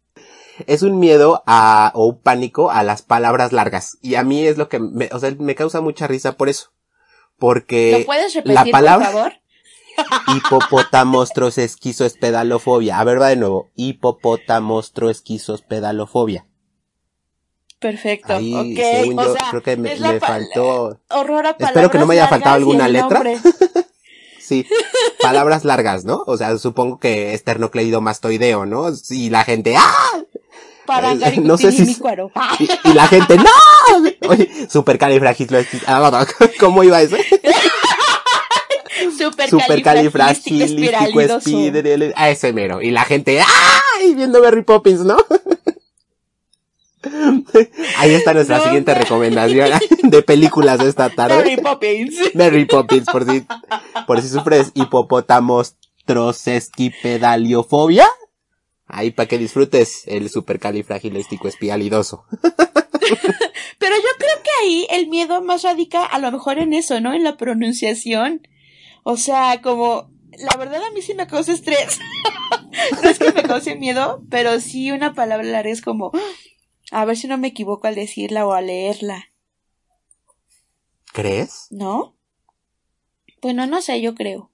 [0.67, 4.57] es un miedo a, o un pánico a las palabras largas, y a mí es
[4.57, 6.71] lo que me, o sea, me causa mucha risa por eso,
[7.39, 9.33] porque ¿Lo puedes repetir, la palabra- por favor?
[10.35, 16.47] Hipopótamostroesquizospedalofobia, a ver va de nuevo, hipopótamostroesquizospedalofobia.
[17.79, 18.35] Perfecto.
[18.35, 18.79] Ahí, ok.
[18.79, 22.29] según o yo, sea, creo que me, faltó, Horror a Espero que no me haya
[22.29, 23.23] faltado alguna letra.
[24.41, 24.67] sí,
[25.21, 26.25] palabras largas, ¿no?
[26.27, 28.87] O sea, supongo que esternocleidomastoideo, ¿no?
[29.11, 29.93] Y la gente, ¡ah!
[30.87, 31.85] Para Eh, no sé si-
[32.85, 33.45] y la gente, ¡no!
[34.29, 35.85] Oye, supercalifragilístico,
[36.61, 37.17] ¿cómo iba eso?
[39.17, 40.97] Supercalifragilístico
[42.17, 42.83] A ese mero.
[42.83, 44.15] Y la gente, ¡ay!
[44.15, 45.17] Viendo Mary Poppins, ¿no?
[47.99, 49.71] Ahí está nuestra siguiente recomendación
[50.03, 51.37] de películas de esta tarde.
[51.37, 52.35] Mary Poppins.
[52.35, 53.45] Mary Poppins, por si,
[54.07, 55.75] por si sufres hipopótamos
[56.05, 58.07] trocesquipedaliofobia.
[58.87, 62.25] Ahí para que disfrutes el supercalifragilístico espialidoso.
[63.79, 67.13] Pero yo creo que ahí el miedo más radica a lo mejor en eso, ¿no?
[67.13, 68.47] En la pronunciación.
[69.09, 72.01] O sea, como, la verdad a mí sí me causa estrés.
[73.05, 76.11] no es que me cause miedo, pero sí una palabra larga es como,
[76.91, 79.27] a ver si no me equivoco al decirla o al leerla.
[81.13, 81.69] ¿Crees?
[81.71, 82.17] ¿No?
[83.41, 84.51] Bueno, no sé, yo creo.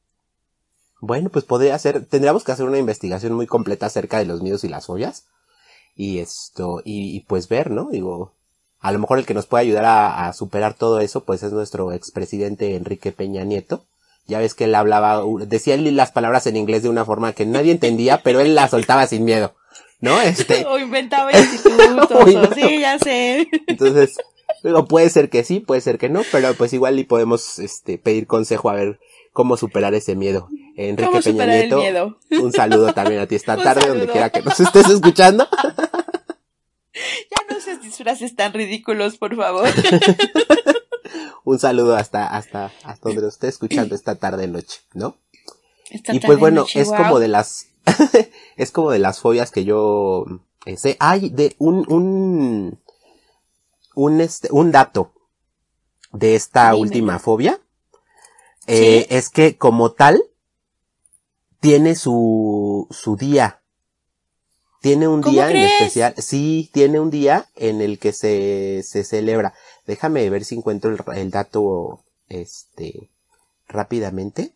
[1.01, 4.65] Bueno, pues podría ser, tendríamos que hacer una investigación muy completa acerca de los miedos
[4.65, 5.29] y las fobias.
[5.97, 7.89] Y esto, y, pues ver, ¿no?
[7.89, 8.35] Digo,
[8.81, 11.53] a lo mejor el que nos puede ayudar a, a superar todo eso, pues es
[11.55, 13.87] nuestro expresidente Enrique Peña Nieto.
[14.27, 17.45] Ya ves que él hablaba, decía él las palabras en inglés de una forma que
[17.45, 19.55] nadie entendía, pero él las soltaba sin miedo.
[20.03, 20.21] ¿no?
[20.21, 20.67] Este.
[20.69, 22.11] o inventaba institutos,
[22.51, 23.49] o, sí, ya sé.
[23.67, 24.19] Entonces,
[24.63, 27.97] luego puede ser que sí, puede ser que no, pero pues igual y podemos, este,
[27.97, 29.01] pedir consejo a ver
[29.33, 30.49] cómo superar ese miedo.
[30.77, 34.91] Enrique Peña Nieto, un saludo también a ti esta tarde, donde quiera que nos estés
[34.91, 35.49] escuchando.
[36.93, 39.69] ya no seas disfraces tan ridículos, por favor.
[41.45, 45.17] Un saludo hasta, hasta, hasta donde nos esté escuchando esta tarde noche, ¿no?
[45.91, 47.67] y pues bueno, es como de las
[48.57, 50.25] es como de las fobias que yo
[50.65, 50.97] eh, sé.
[51.01, 52.81] Hay de un, un,
[53.95, 55.13] un, este, un dato
[56.13, 57.61] de esta última fobia.
[58.67, 60.23] Eh, es que como tal,
[61.61, 63.61] tiene su, su día.
[64.81, 66.15] Tiene un día en especial.
[66.19, 69.55] Sí, tiene un día en el que se, se celebra.
[69.87, 73.11] Déjame ver si encuentro el, dato, este,
[73.69, 74.53] rápidamente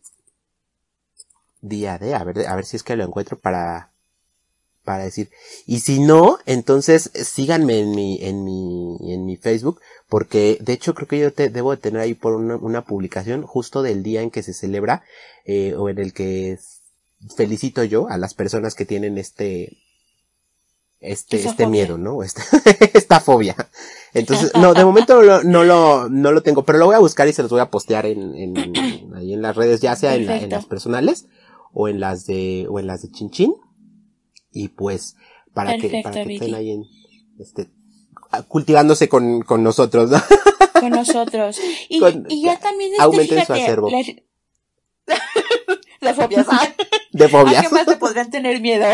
[1.61, 3.91] día de, a ver, a ver si es que lo encuentro para,
[4.83, 5.29] para decir.
[5.65, 10.93] Y si no, entonces síganme en mi, en mi, en mi Facebook, porque de hecho
[10.93, 14.21] creo que yo te, debo de tener ahí por una, una publicación justo del día
[14.21, 15.03] en que se celebra,
[15.45, 16.57] eh, o en el que
[17.35, 19.77] felicito yo a las personas que tienen este,
[20.99, 22.23] este, este miedo, ¿no?
[22.23, 22.41] Esta,
[22.93, 23.55] esta fobia.
[24.13, 27.27] Entonces, no, de momento no, no, lo, no lo tengo, pero lo voy a buscar
[27.27, 28.55] y se los voy a postear en, en
[29.15, 31.27] ahí en las redes, ya sea en, en, las personales
[31.73, 33.53] o en las de, o en las de Chinchín.
[34.51, 35.15] Y pues,
[35.53, 36.85] para que, para que estén ahí en,
[37.39, 37.69] este,
[38.47, 40.21] cultivándose con, con nosotros, ¿no?
[40.77, 41.59] Con nosotros.
[41.89, 43.89] Y, y ya también este, aumenten su acervo.
[43.89, 44.23] de
[46.13, 46.45] fobias.
[47.11, 47.65] De fobias.
[47.65, 48.85] ¿A qué más te podrían tener miedo?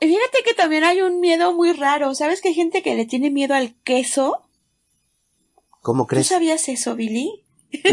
[0.00, 2.14] Fíjate que también hay un miedo muy raro.
[2.14, 4.42] ¿Sabes que hay gente que le tiene miedo al queso?
[5.80, 6.28] ¿Cómo crees?
[6.28, 7.44] ¿Tú sabías eso, Billy?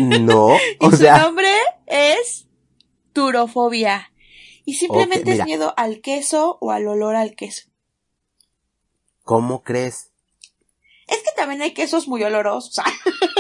[0.02, 0.48] No,
[0.80, 1.18] o y sea.
[1.18, 1.52] Su nombre
[1.88, 2.48] es
[3.14, 4.12] turofobia.
[4.66, 7.70] Y simplemente es miedo al queso o al olor al queso.
[9.24, 10.12] ¿Cómo crees?
[11.08, 12.84] Es que también hay quesos muy olorosos.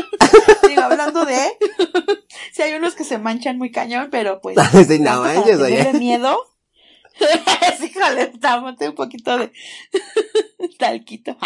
[0.67, 1.58] Digo, hablando de.
[2.52, 4.56] si hay unos que se manchan muy cañón, pero pues.
[4.99, 5.93] no manches, oye.
[5.93, 6.38] miedo?
[7.84, 8.34] híjole,
[8.89, 9.52] un poquito de
[10.80, 11.38] talquito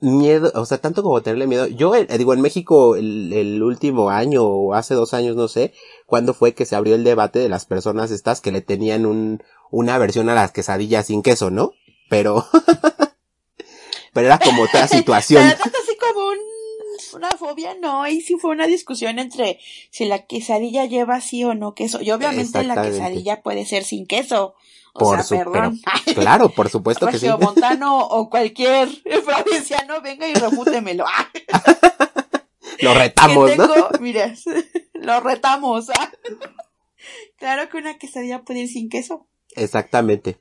[0.00, 1.66] miedo, o sea, tanto como tenerle miedo.
[1.66, 5.72] Yo eh, digo, en México el, el, último año o hace dos años, no sé,
[6.06, 9.42] cuándo fue que se abrió el debate de las personas estas que le tenían un,
[9.70, 11.72] una versión a las quesadillas sin queso, ¿no?
[12.08, 12.46] Pero,
[14.12, 15.42] pero era como otra situación.
[15.44, 16.38] Pero tanto así como un,
[17.18, 21.54] una fobia, no, y sí fue una discusión entre si la quesadilla lleva sí o
[21.54, 22.00] no queso.
[22.00, 24.54] Y obviamente la quesadilla puede ser sin queso
[24.98, 25.80] por sea, perdón.
[26.14, 27.28] claro, por supuesto que sí.
[27.40, 28.88] Montano o cualquier
[29.24, 31.04] provinciano venga y refútemelo.
[32.80, 33.88] lo retamos, tengo, ¿no?
[34.00, 34.34] Mire,
[34.94, 35.86] lo retamos.
[37.36, 39.26] claro que una quesadilla puede ir sin queso.
[39.62, 40.38] Exactamente.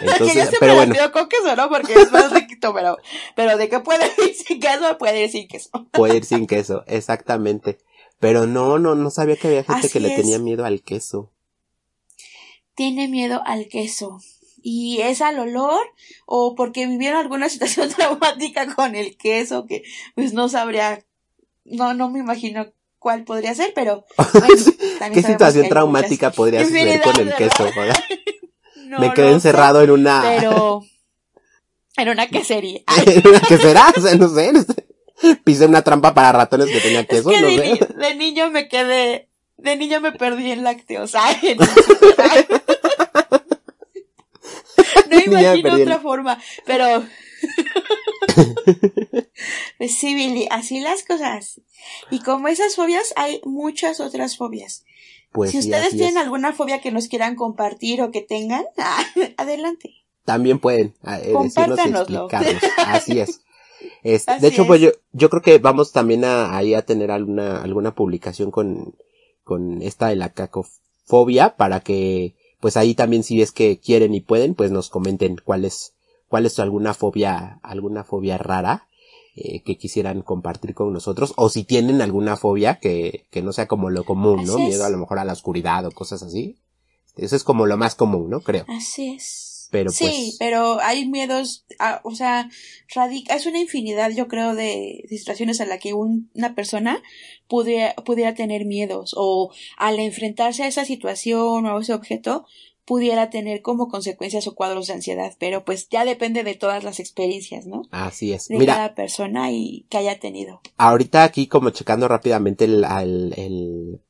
[0.00, 0.94] Entonces, que yo pero bueno.
[1.12, 1.68] con queso, ¿no?
[1.68, 2.98] Porque es más riquito, pero,
[3.36, 5.70] pero de que puede ir sin queso, puede ir sin queso.
[5.92, 7.78] puede ir sin queso, exactamente.
[8.18, 11.30] Pero no, no, no sabía que había gente que le tenía miedo al queso
[12.80, 14.20] tiene miedo al queso.
[14.62, 15.82] Y es al olor
[16.24, 19.82] o porque vivieron alguna situación traumática con el queso que
[20.14, 21.04] pues no sabría,
[21.64, 24.06] no, no me imagino cuál podría ser, pero
[25.12, 27.66] ¿qué situación traumática podría suceder con el queso?
[28.98, 30.22] Me quedé encerrado en una...
[30.22, 30.82] Pero...
[31.96, 32.80] En una quesería.
[33.06, 33.92] ¿En una quesera?
[33.94, 34.52] O sea, no sé.
[35.44, 37.88] Pisé una trampa para ratones que tenía queso, no de, sé.
[37.94, 39.28] de niño me quedé
[39.62, 41.12] de niño me perdí en lácteos.
[45.10, 47.04] no imagino otra forma, pero
[49.78, 51.60] Pues sí, Billy, así las cosas.
[52.10, 54.84] Y como esas fobias, hay muchas otras fobias.
[55.32, 56.24] Pues si ustedes tienen es.
[56.24, 58.64] alguna fobia que nos quieran compartir o que tengan,
[59.36, 59.94] adelante.
[60.24, 62.62] También pueden eh, decirnos y explicarnos.
[62.86, 63.42] Así es.
[64.02, 64.68] Este, Así de hecho, es.
[64.68, 68.94] pues yo, yo creo que vamos también a, ahí a tener alguna, alguna publicación con,
[69.44, 74.20] con esta de la cacofobia para que, pues ahí también si es que quieren y
[74.20, 75.94] pueden, pues nos comenten cuál es,
[76.28, 78.88] cuál es alguna fobia, alguna fobia rara
[79.40, 83.66] eh, que quisieran compartir con nosotros o si tienen alguna fobia que, que no sea
[83.66, 84.58] como lo común, ¿no?
[84.68, 86.56] Miedo a lo mejor a la oscuridad o cosas así.
[87.16, 88.40] Eso es como lo más común, ¿no?
[88.40, 88.64] Creo.
[88.68, 89.68] Así es.
[89.72, 91.64] Pero sí, pues- pero hay miedos,
[92.02, 92.50] o sea,
[92.92, 97.00] radica, es una infinidad, yo creo, de, de situaciones a la que un- una persona
[97.46, 102.46] pudiera, pudiera tener miedos o al enfrentarse a esa situación o a ese objeto
[102.84, 106.98] pudiera tener como consecuencias o cuadros de ansiedad, pero pues ya depende de todas las
[107.00, 107.82] experiencias, ¿no?
[107.90, 108.48] Así es.
[108.48, 110.60] De Mira, cada persona y que haya tenido.
[110.76, 112.84] ahorita aquí como checando rápidamente el,
[113.36, 114.00] el-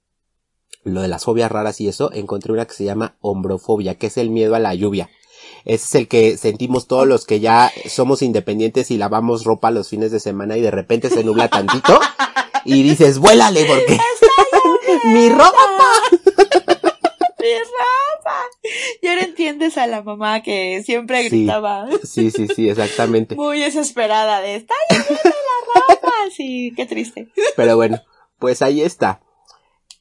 [0.82, 4.16] lo de las fobias raras y eso, encontré una que se llama hombrofobia, que es
[4.16, 5.10] el miedo a la lluvia.
[5.66, 9.88] Ese es el que sentimos todos los que ya somos independientes y lavamos ropa los
[9.90, 12.00] fines de semana y de repente se nubla tantito
[12.64, 13.98] y dices, vuélale porque
[15.04, 15.52] mi ropa.
[17.54, 18.36] ¡Mi ropa!
[19.02, 21.88] Y ahora entiendes a la mamá que siempre gritaba.
[22.04, 23.34] Sí, sí, sí, exactamente.
[23.34, 26.12] muy desesperada de está lloviendo la ropa.
[26.34, 27.28] Sí, qué triste.
[27.56, 28.00] Pero bueno,
[28.38, 29.20] pues ahí está.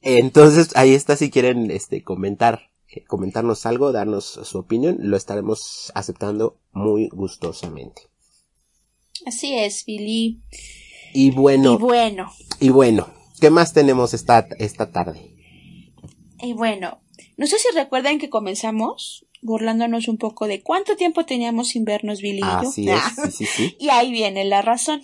[0.02, 5.92] Entonces, ahí está si quieren este comentar, eh, comentarnos algo, darnos su opinión, lo estaremos
[5.94, 8.02] aceptando muy gustosamente.
[9.26, 10.40] Así es, Billy.
[11.12, 13.08] Y bueno, Y bueno, y bueno,
[13.40, 15.36] ¿qué más tenemos esta, esta tarde?
[16.42, 17.00] y bueno.
[17.40, 22.20] No sé si recuerdan que comenzamos burlándonos un poco de cuánto tiempo teníamos sin vernos,
[22.20, 22.68] Billy y yo.
[22.68, 23.76] Así es, sí, sí, sí.
[23.80, 25.02] Y ahí viene la razón.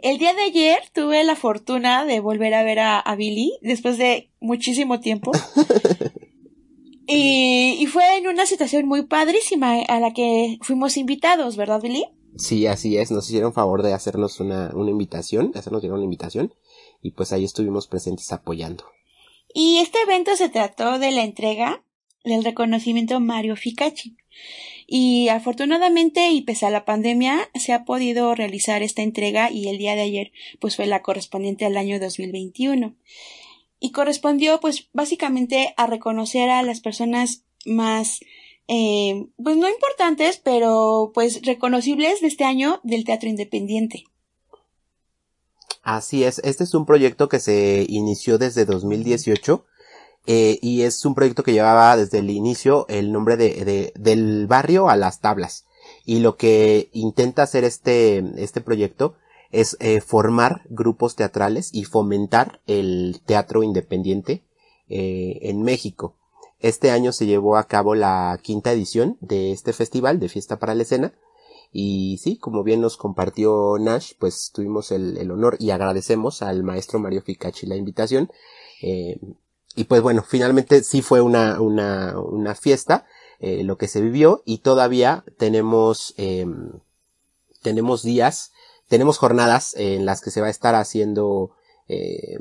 [0.00, 3.96] El día de ayer tuve la fortuna de volver a ver a, a Billy después
[3.96, 5.32] de muchísimo tiempo.
[7.06, 12.04] y, y fue en una situación muy padrísima a la que fuimos invitados, ¿verdad, Billy?
[12.36, 16.04] Sí, así es, nos hicieron favor de hacernos una, una invitación, de hacernos llegar una
[16.04, 16.52] invitación,
[17.00, 18.84] y pues ahí estuvimos presentes apoyando.
[19.52, 21.82] Y este evento se trató de la entrega
[22.24, 24.16] del reconocimiento Mario Ficacci.
[24.86, 29.76] Y afortunadamente y pese a la pandemia se ha podido realizar esta entrega y el
[29.78, 32.94] día de ayer pues fue la correspondiente al año 2021.
[33.80, 38.20] Y correspondió pues básicamente a reconocer a las personas más
[38.66, 44.04] eh, pues no importantes pero pues reconocibles de este año del teatro independiente.
[45.90, 49.64] Así es, este es un proyecto que se inició desde 2018
[50.26, 54.46] eh, y es un proyecto que llevaba desde el inicio el nombre de, de- del
[54.46, 55.64] barrio a las tablas.
[56.04, 59.14] Y lo que intenta hacer este, este proyecto
[59.50, 64.42] es eh, formar grupos teatrales y fomentar el teatro independiente
[64.90, 66.16] eh, en México.
[66.60, 70.74] Este año se llevó a cabo la quinta edición de este festival de Fiesta para
[70.74, 71.14] la Escena
[71.72, 76.98] y sí, como bien nos compartió Nash, pues tuvimos el, honor y agradecemos al maestro
[76.98, 78.30] Mario Ficacci la invitación.
[78.82, 79.18] Eh,
[79.78, 83.06] y pues bueno, finalmente sí fue una, una, fiesta,
[83.38, 86.46] eh, lo que se vivió y todavía tenemos, eh,
[87.62, 88.50] tenemos días,
[88.88, 91.52] tenemos jornadas en las que se va a estar haciendo
[91.86, 92.40] eh,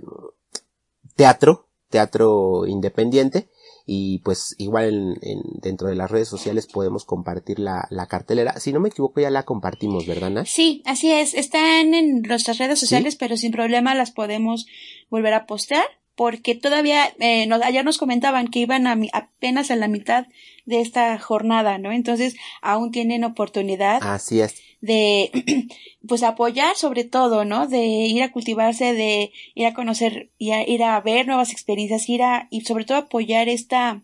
[1.16, 3.50] teatro, teatro independiente
[3.90, 8.60] y pues igual en, en- dentro de las redes sociales podemos compartir la, la cartelera.
[8.60, 10.50] Si no me equivoco ya la compartimos, ¿verdad, Nash?
[10.52, 11.34] Sí, así es.
[11.34, 12.86] Están en nuestras redes ¿Sí?
[12.86, 14.68] sociales, pero sin problema las podemos
[15.10, 15.86] volver a postear.
[16.18, 20.26] Porque todavía, eh, nos- ayer nos comentaban que iban a mi- apenas a la mitad
[20.66, 21.92] de esta jornada, ¿no?
[21.92, 24.56] Entonces, aún tienen oportunidad Así es.
[24.82, 25.32] de,
[26.08, 27.68] pues, apoyar sobre todo, ¿no?
[27.68, 32.10] De ir a cultivarse, de ir a conocer, y a, ir a ver nuevas experiencias,
[32.10, 34.04] ir a, y sobre todo apoyar esta,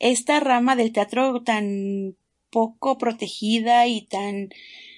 [0.00, 2.16] esta rama del teatro tan
[2.50, 4.50] poco protegida y tan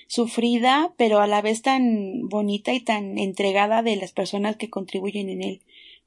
[0.08, 5.28] sufrida, pero a la vez tan bonita y tan entregada de las personas que contribuyen
[5.28, 5.60] en él.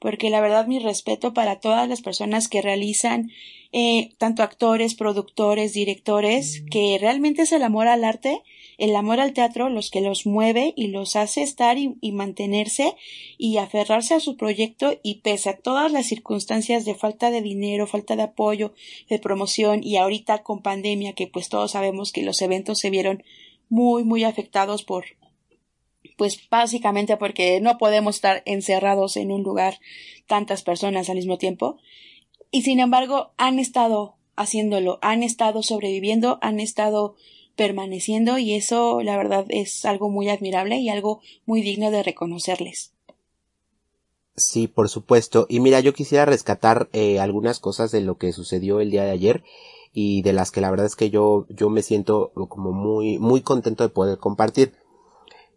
[0.04, 3.32] Porque la verdad mi respeto para todas las personas que realizan,
[3.72, 8.44] eh, tanto actores, productores, directores, que realmente es el amor al arte,
[8.78, 12.98] el amor al teatro, los que los mueve y los hace estar y, y mantenerse
[13.38, 17.88] y aferrarse a su proyecto y pese a todas las circunstancias de falta de dinero,
[17.88, 18.74] falta de apoyo,
[19.10, 23.24] de promoción y ahorita con pandemia que pues todos sabemos que los eventos se vieron
[23.70, 25.06] muy muy afectados por
[26.18, 29.80] pues básicamente porque no podemos estar encerrados en un lugar
[30.28, 31.78] tantas personas al mismo tiempo
[32.52, 37.16] y sin embargo han estado haciéndolo, han estado sobreviviendo, han estado
[37.56, 42.94] permaneciendo y eso la verdad es algo muy admirable y algo muy digno de reconocerles.
[44.36, 45.46] Sí, por supuesto.
[45.48, 49.12] Y mira, yo quisiera rescatar eh, algunas cosas de lo que sucedió el día de
[49.12, 49.44] ayer
[49.94, 53.42] y de las que la verdad es que yo, yo me siento como muy, muy
[53.42, 54.74] contento de poder compartir.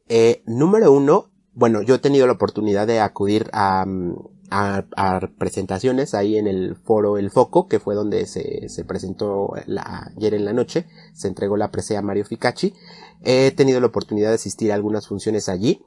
[0.08, 3.84] Eh, número uno, bueno, yo he tenido la oportunidad de acudir a,
[4.50, 10.12] a, presentaciones ahí en el foro El Foco, que fue donde se, se presentó la,
[10.16, 12.74] ayer en la noche, se entregó la presea a Mario Ficacci.
[13.22, 15.82] He tenido la oportunidad de asistir a algunas funciones allí,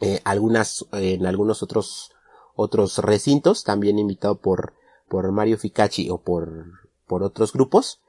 [0.00, 2.12] eh, algunas, en algunos otros,
[2.54, 4.74] otros recintos, también invitado por,
[5.08, 6.64] por Mario Ficacci o por,
[7.06, 8.00] por otros grupos.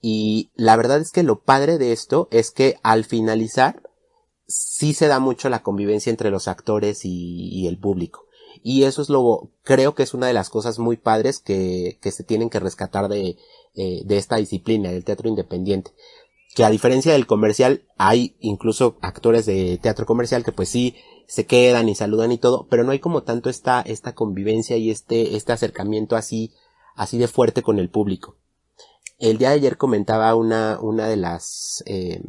[0.00, 3.87] Y la verdad es que lo padre de esto es que al finalizar
[4.48, 8.26] sí se da mucho la convivencia entre los actores y, el público.
[8.64, 12.10] Y eso es lo, creo que es una de las cosas muy padres que, que
[12.10, 13.36] se tienen que rescatar de,
[13.74, 15.92] eh, de esta disciplina, del teatro independiente.
[16.56, 20.96] Que a diferencia del comercial, hay incluso actores de teatro comercial que pues sí
[21.28, 24.90] se quedan y saludan y todo, pero no hay como tanto esta, esta convivencia y
[24.90, 26.52] este, este acercamiento así,
[26.96, 28.38] así de fuerte con el público.
[29.18, 32.22] El día de ayer comentaba una, una de las, eh,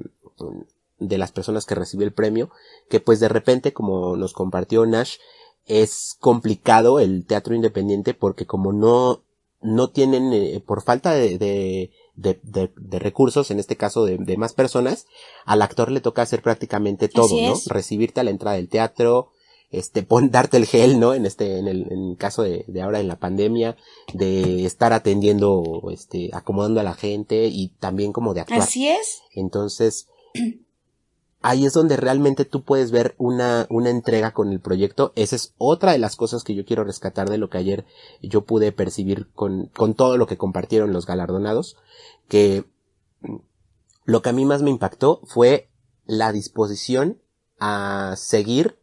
[0.99, 2.49] de las personas que recibió el premio,
[2.89, 5.17] que pues de repente, como nos compartió Nash,
[5.65, 9.23] es complicado el teatro independiente porque como no,
[9.61, 12.39] no tienen, eh, por falta de, de, de,
[12.75, 15.05] de, recursos, en este caso de, de, más personas,
[15.45, 17.53] al actor le toca hacer prácticamente todo, ¿no?
[17.67, 19.31] Recibirte a la entrada del teatro,
[19.69, 21.13] este, pon, darte el gel, ¿no?
[21.13, 23.77] En este, en el, en el caso de, de ahora en la pandemia,
[24.13, 28.61] de estar atendiendo, este, acomodando a la gente y también como de actuar.
[28.61, 29.21] Así es.
[29.33, 30.07] Entonces,
[31.41, 35.13] ahí es donde realmente tú puedes ver una, una entrega con el proyecto.
[35.15, 37.85] Esa es otra de las cosas que yo quiero rescatar de lo que ayer
[38.21, 41.77] yo pude percibir con, con todo lo que compartieron los galardonados,
[42.27, 42.65] que
[44.05, 45.69] lo que a mí más me impactó fue
[46.05, 47.21] la disposición
[47.59, 48.79] a seguir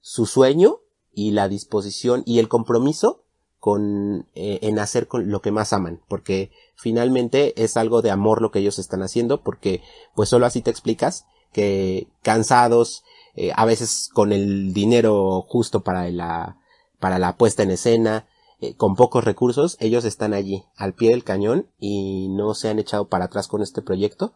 [0.00, 0.80] su sueño
[1.12, 3.24] y la disposición y el compromiso
[3.58, 8.42] con eh, en hacer con lo que más aman porque finalmente es algo de amor
[8.42, 9.82] lo que ellos están haciendo porque
[10.16, 16.10] pues solo así te explicas que cansados, eh, a veces con el dinero justo para
[16.10, 16.58] la,
[16.98, 18.26] para la puesta en escena,
[18.60, 22.78] eh, con pocos recursos, ellos están allí, al pie del cañón, y no se han
[22.78, 24.34] echado para atrás con este proyecto.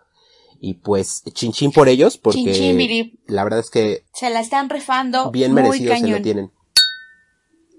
[0.59, 4.05] Y pues, chin por ellos, porque la verdad es que...
[4.15, 5.31] Se la están refando.
[5.31, 6.51] Bien merecidos se lo tienen.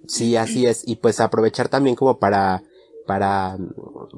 [0.08, 0.88] Sí, así es.
[0.88, 2.64] Y pues aprovechar también como para
[3.08, 3.58] para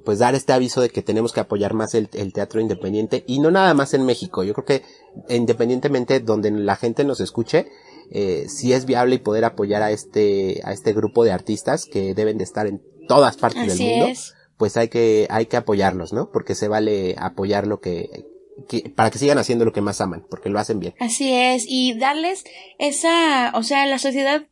[0.04, 3.52] pues dar este aviso de que tenemos que apoyar más el, teatro independiente y no
[3.52, 4.44] nada más en México.
[4.44, 4.84] Yo creo que
[5.30, 7.68] independientemente donde la gente nos escuche,
[8.12, 12.14] eh, si es viable y poder apoyar a este a este grupo de artistas que
[12.14, 14.20] deben de estar en todas partes del mundo,
[14.58, 16.32] pues hay que hay que apoyarlos, ¿no?
[16.32, 18.26] Porque se vale apoyar lo que,
[18.68, 20.96] que para que sigan haciendo lo que más aman, porque lo hacen bien.
[21.00, 22.44] Así es y darles
[22.80, 24.48] esa, o sea, la sociedad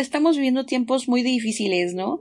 [0.00, 2.20] estamos viviendo tiempos muy difíciles, ¿no?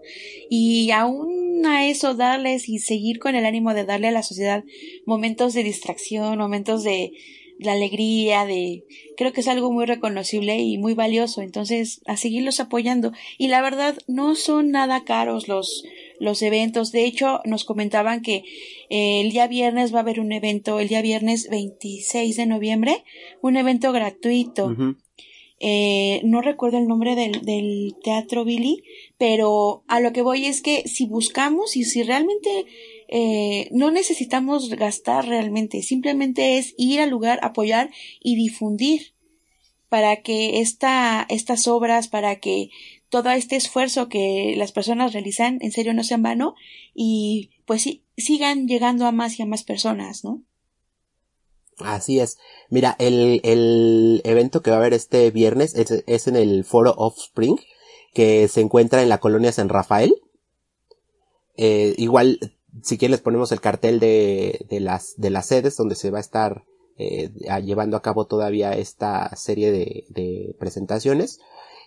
[0.50, 4.64] Y aún a eso darles y seguir con el ánimo de darle a la sociedad
[5.06, 7.12] momentos de distracción, momentos de
[7.60, 8.86] la alegría, de
[9.18, 13.12] creo que es algo muy reconocible y muy valioso, entonces a seguirlos apoyando.
[13.38, 15.84] Y la verdad no son nada caros los
[16.20, 16.92] los eventos.
[16.92, 18.44] De hecho, nos comentaban que
[18.90, 23.04] eh, el día viernes va a haber un evento, el día viernes 26 de noviembre,
[23.42, 24.76] un evento gratuito.
[25.60, 28.84] Eh, no recuerdo el nombre del, del teatro Billy,
[29.18, 32.66] pero a lo que voy es que si buscamos y si realmente
[33.10, 37.90] eh, no necesitamos gastar realmente, simplemente es ir al lugar, apoyar
[38.22, 39.14] y difundir
[39.90, 42.70] para que esta, estas obras, para que
[43.10, 46.56] todo este esfuerzo que las personas realizan en serio no sea en vano
[46.94, 50.44] y pues sí, sigan llegando a más y a más personas, ¿no?
[51.80, 52.38] Así es.
[52.70, 57.60] Mira, el, el evento que va a haber este viernes es, en el Foro Offspring,
[58.14, 60.16] que se encuentra en la colonia San Rafael.
[61.58, 62.40] Eh, igual,
[62.84, 66.18] si quieren les ponemos el cartel de, de las, de las sedes donde se va
[66.20, 66.64] a estar
[66.98, 67.32] eh,
[67.64, 71.40] llevando a cabo todavía esta serie de, de presentaciones.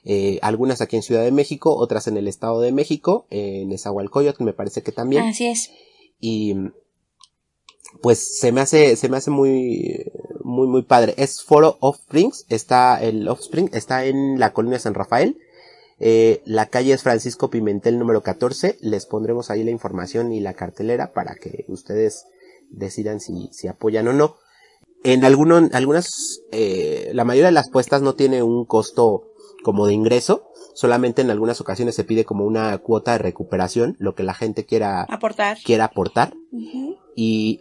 [0.05, 4.43] Eh, algunas aquí en Ciudad de México, otras en el Estado de México, en Nezahualcóyotl
[4.43, 5.23] me parece que también.
[5.23, 5.71] Así es.
[6.19, 6.55] Y
[8.01, 10.11] pues se me hace, se me hace muy,
[10.43, 11.15] muy, muy padre.
[11.17, 15.39] Es Foro Offsprings, está, el Offspring está en la colonia San Rafael.
[16.05, 18.79] Eh, la calle es Francisco Pimentel número 14.
[18.81, 22.27] Les pondremos ahí la información y la cartelera para que ustedes
[22.71, 24.37] decidan si, si apoyan o no.
[25.05, 29.33] En algunos, algunas, eh, la mayoría de las puestas no tiene un costo
[29.63, 30.49] como de ingreso.
[30.75, 34.65] Solamente en algunas ocasiones se pide como una cuota de recuperación, lo que la gente
[34.65, 35.59] quiera aportar.
[35.65, 36.35] Quiera aportar.
[37.15, 37.61] Y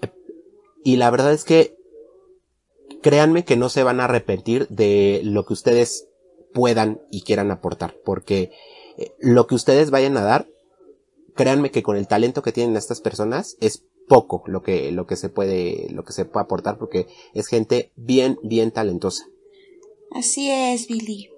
[0.84, 1.76] y la verdad es que
[3.02, 6.08] créanme que no se van a arrepentir de lo que ustedes
[6.54, 8.52] puedan y quieran aportar, porque
[8.98, 10.48] eh, lo que ustedes vayan a dar,
[11.36, 15.16] créanme que con el talento que tienen estas personas es poco lo que, lo que
[15.16, 19.26] se puede, lo que se puede aportar porque es gente bien, bien talentosa.
[20.12, 21.30] Así es, Billy.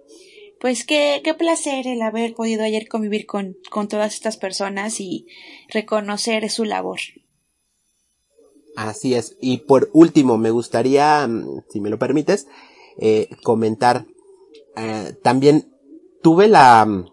[0.59, 5.27] Pues qué, qué placer el haber podido ayer convivir con, con todas estas personas y
[5.69, 6.99] reconocer su labor.
[8.76, 9.38] Así es.
[9.39, 12.47] Y por último, me gustaría, mm, si me lo permites,
[12.97, 14.05] eh, comentar.
[14.76, 15.74] Eh, también
[16.21, 17.05] tuve la, mm,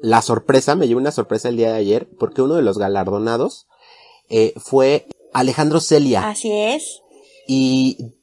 [0.00, 3.66] la sorpresa, me llevó una sorpresa el día de ayer, porque uno de los galardonados
[4.28, 6.28] eh, fue Alejandro Celia.
[6.28, 7.02] Así es.
[7.46, 8.14] Y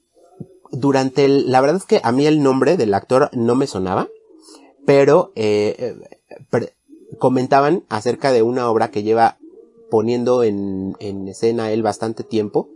[0.71, 4.07] durante el, la verdad es que a mí el nombre del actor no me sonaba,
[4.85, 5.95] pero eh,
[7.17, 9.37] comentaban acerca de una obra que lleva
[9.95, 12.67] poniendo en, en escena él bastante tiempo,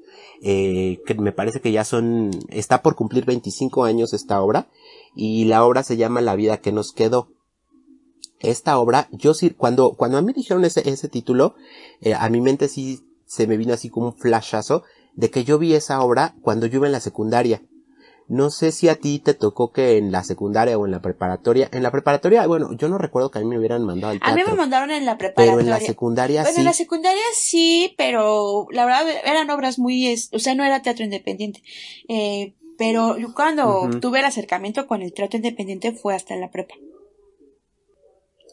[0.41, 4.69] eh, que me parece que ya son, está por cumplir 25 años esta obra,
[5.13, 7.27] y la obra se llama La vida que nos quedó.
[8.39, 11.55] Esta obra, yo sí, cuando, cuando a mí dijeron ese, ese título,
[11.99, 15.59] eh, a mi mente sí se me vino así como un flashazo de que yo
[15.59, 17.61] vi esa obra cuando yo iba en la secundaria.
[18.29, 21.67] No sé si a ti te tocó que en la secundaria o en la preparatoria.
[21.71, 24.33] En la preparatoria, bueno, yo no recuerdo que a mí me hubieran mandado al teatro.
[24.33, 25.51] A mí me mandaron en la preparatoria.
[25.51, 26.59] Pero en la secundaria bueno, sí.
[26.59, 31.03] en la secundaria sí, pero la verdad eran obras muy, o sea, no era teatro
[31.03, 31.63] independiente.
[32.07, 33.99] Eh, pero yo cuando Ujú.
[33.99, 36.75] tuve el acercamiento con el teatro independiente fue hasta en la prepa.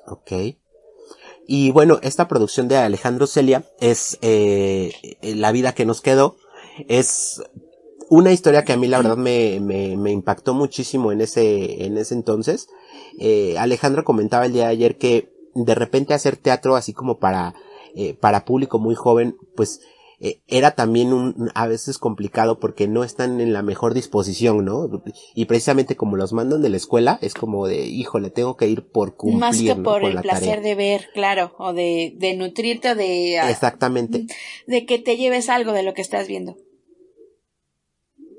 [0.06, 0.32] Ok.
[1.46, 6.36] Y bueno, esta producción de Alejandro Celia es eh, La vida que nos quedó.
[6.88, 7.42] Es
[8.08, 11.98] una historia que a mí la verdad me, me, me impactó muchísimo en ese, en
[11.98, 12.68] ese entonces.
[13.18, 17.54] Eh, Alejandro comentaba el día de ayer que de repente hacer teatro así como para,
[17.94, 19.80] eh, para público muy joven, pues
[20.18, 25.02] eh, era también un, a veces complicado porque no están en la mejor disposición, ¿no?
[25.34, 28.86] Y precisamente como los mandan de la escuela, es como de, híjole, tengo que ir
[28.86, 30.62] por cumplir, Más que por el la placer tarea.
[30.62, 34.26] de ver, claro, o de, de nutrirte de, ah, Exactamente.
[34.66, 36.56] de que te lleves algo de lo que estás viendo.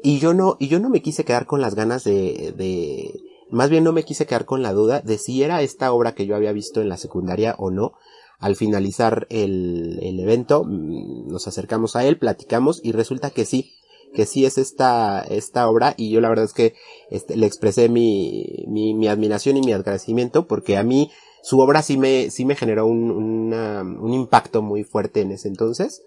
[0.03, 3.19] Y yo no, y yo no me quise quedar con las ganas de, de,
[3.49, 6.25] más bien no me quise quedar con la duda de si era esta obra que
[6.25, 7.93] yo había visto en la secundaria o no.
[8.39, 13.73] Al finalizar el, el evento, mm, nos acercamos a él, platicamos y resulta que sí,
[14.13, 16.75] que sí es esta, esta obra y yo la verdad es que
[17.09, 21.09] este, le expresé mi, mi, mi admiración y mi agradecimiento porque a mí
[21.41, 26.03] su obra sí me, sí me generó un, un impacto muy fuerte en ese entonces.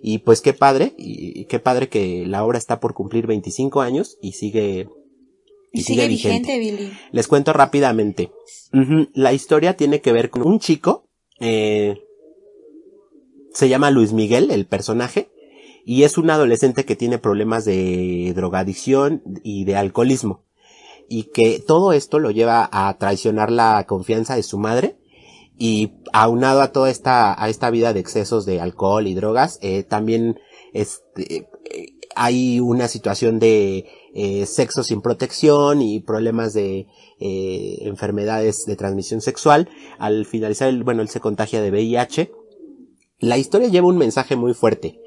[0.00, 3.80] Y pues qué padre, y, y qué padre que la obra está por cumplir 25
[3.82, 4.88] años y sigue,
[5.72, 6.92] Y, sigue, vigente, Billy.
[7.12, 8.30] les cuento rápidamente.
[9.14, 11.08] La historia tiene que ver con un chico,
[11.40, 11.96] eh,
[13.52, 15.28] se llama Luis Miguel, el personaje,
[15.84, 20.44] y es un adolescente que tiene problemas de drogadicción y de alcoholismo.
[21.08, 24.96] Y que todo esto lo lleva a traicionar la confianza de su madre.
[25.64, 29.84] Y aunado a toda esta, a esta vida de excesos de alcohol y drogas, eh,
[29.84, 30.40] también
[30.72, 31.86] este, eh,
[32.16, 36.88] hay una situación de eh, sexo sin protección y problemas de
[37.20, 39.68] enfermedades de transmisión sexual.
[40.00, 42.32] Al finalizar, el, bueno, él se contagia de VIH.
[43.20, 44.98] La historia lleva un mensaje muy fuerte.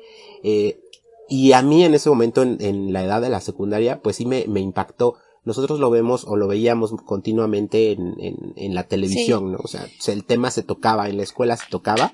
[1.27, 4.25] Y a mí en ese momento, en, en la edad de la secundaria, pues sí
[4.25, 5.15] me impactó.
[5.45, 9.59] Nosotros lo vemos o lo veíamos continuamente en, en, en la televisión, ¿no?
[9.63, 12.11] O sea, se- el tema se tocaba, en la escuela se tocaba,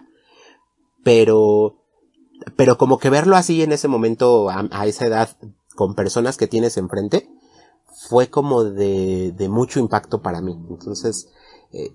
[1.04, 1.78] pero,
[2.56, 5.30] pero como que verlo así en ese momento, a, a esa edad,
[5.76, 7.30] con personas que tienes enfrente,
[8.10, 10.58] fue como de, de mucho impacto para mí.
[10.70, 11.30] Entonces,
[11.72, 11.94] eh,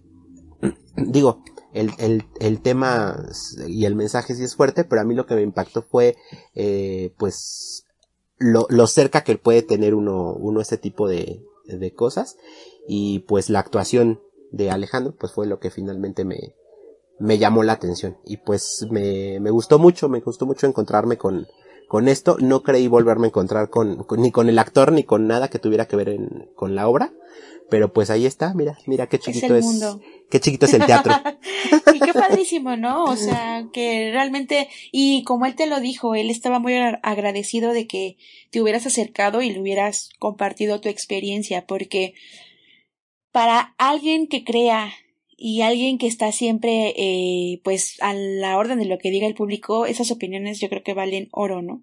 [0.97, 3.23] digo, el, el, el tema
[3.69, 6.17] y el mensaje sí es fuerte, pero a mí lo que me impactó fue,
[6.55, 7.86] eh, pues,
[8.39, 12.37] lo, lo cerca que puede tener uno, uno este tipo de, de cosas.
[12.89, 14.21] Y pues la actuación
[14.53, 16.55] de Alejandro, pues fue lo que finalmente me,
[17.19, 18.17] me llamó la atención.
[18.25, 21.47] Y pues me, me gustó mucho, me gustó mucho encontrarme con,
[21.89, 22.37] con esto.
[22.41, 25.59] No creí volverme a encontrar con, con- ni con el actor ni con nada que
[25.59, 27.13] tuviera que ver en, con la obra.
[27.69, 30.01] Pero pues ahí está, mira, mira qué chiquito el es, mundo.
[30.31, 31.13] qué chiquito es el teatro.
[31.95, 33.05] y qué padrísimo, ¿no?
[33.05, 37.73] O sea, que realmente, y como él te lo dijo, él estaba muy agra- agradecido
[37.73, 38.19] de que
[38.51, 42.15] te hubieras acercado y le hubieras compartido tu experiencia, porque
[43.33, 44.93] para alguien que crea
[45.37, 49.35] y alguien que está siempre, eh, pues, a la orden de lo que diga el
[49.35, 51.83] público, esas opiniones yo creo que valen oro, ¿no?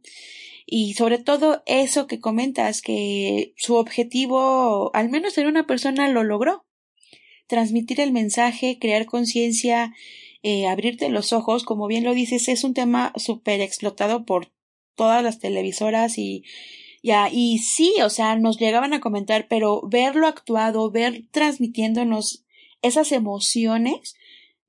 [0.66, 6.24] Y sobre todo eso que comentas, que su objetivo, al menos en una persona, lo
[6.24, 6.66] logró.
[7.47, 9.93] Transmitir el mensaje, crear conciencia,
[10.41, 14.51] eh, abrirte los ojos, como bien lo dices, es un tema súper explotado por
[14.95, 16.43] todas las televisoras y,
[17.01, 22.45] Ya, y sí, o sea, nos llegaban a comentar, pero verlo actuado, ver transmitiéndonos
[22.82, 24.16] esas emociones,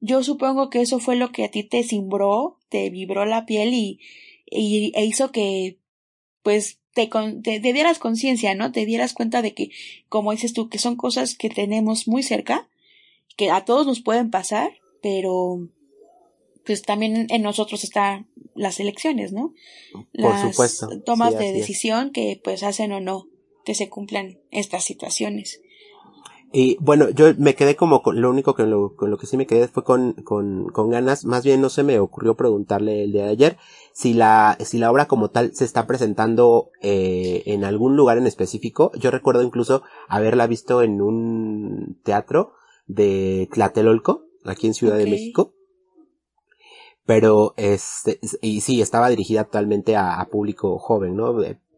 [0.01, 3.73] yo supongo que eso fue lo que a ti te cimbró, te vibró la piel
[3.73, 4.01] y,
[4.47, 5.79] y e hizo que,
[6.45, 7.11] pues, te,
[7.43, 8.71] te, te dieras conciencia, ¿no?
[8.71, 9.71] Te dieras cuenta de que,
[10.09, 12.69] como dices tú, que son cosas que tenemos muy cerca,
[13.37, 14.71] que a todos nos pueden pasar,
[15.03, 15.69] pero
[16.65, 19.53] pues también en nosotros están las elecciones, ¿no?
[20.13, 20.89] Por supuesto.
[21.03, 23.27] Tomas de decisión que pues hacen o no
[23.65, 25.61] que se cumplan estas situaciones.
[26.57, 29.37] Y bueno, yo me quedé como con lo único que lo, con lo que sí
[29.37, 33.11] me quedé fue con, con, con ganas, más bien no se me ocurrió preguntarle el
[33.11, 33.57] día de ayer
[33.93, 38.29] si la, si la obra como tal se está presentando eh, en algún lugar en
[38.29, 38.93] específico.
[38.95, 42.53] Yo recuerdo incluso haberla visto en un teatro
[42.87, 45.55] de Tlatelolco, aquí en Ciudad de México.
[47.05, 51.35] Pero este, y sí, estaba dirigida totalmente a, público joven, ¿no?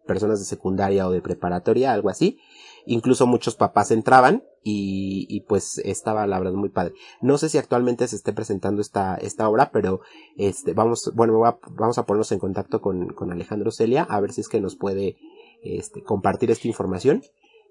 [0.07, 2.39] Personas de secundaria o de preparatoria, algo así.
[2.87, 6.95] Incluso muchos papás entraban y, y pues estaba la verdad muy padre.
[7.21, 10.01] No sé si actualmente se esté presentando esta, esta obra, pero
[10.37, 11.41] este, vamos, bueno,
[11.71, 14.77] vamos a ponernos en contacto con, con Alejandro Celia a ver si es que nos
[14.77, 15.17] puede,
[15.63, 17.23] este, compartir esta información.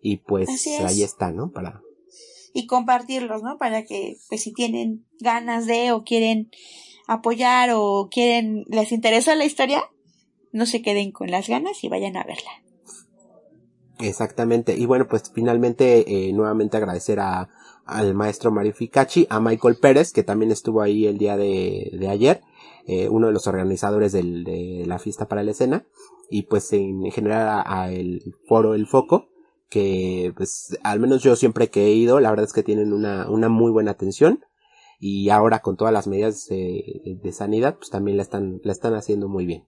[0.02, 0.50] Y pues
[0.86, 1.50] ahí está, ¿no?
[1.50, 1.82] Para,
[2.56, 3.58] y compartirlos, ¿no?
[3.58, 6.50] Para que, pues, si tienen ganas de o quieren
[7.06, 9.84] apoyar o quieren, les interesa la historia,
[10.56, 12.50] no se queden con las ganas y vayan a verla.
[14.00, 14.78] Exactamente.
[14.78, 17.50] Y bueno, pues finalmente, eh, nuevamente agradecer a,
[17.86, 22.08] al maestro Mario Ficacci, a Michael Pérez, que también estuvo ahí el día de, de
[22.08, 22.42] ayer,
[22.88, 25.86] eh, uno de los organizadores de la fiesta para la escena,
[26.30, 29.28] y pues en general a el foro El Foco,
[29.70, 33.30] que pues al menos yo siempre que he ido, la verdad es que tienen una,
[33.30, 34.40] una muy buena atención
[35.00, 38.94] y ahora con todas las medidas de, de sanidad pues también la están, la están
[38.94, 39.66] haciendo muy bien.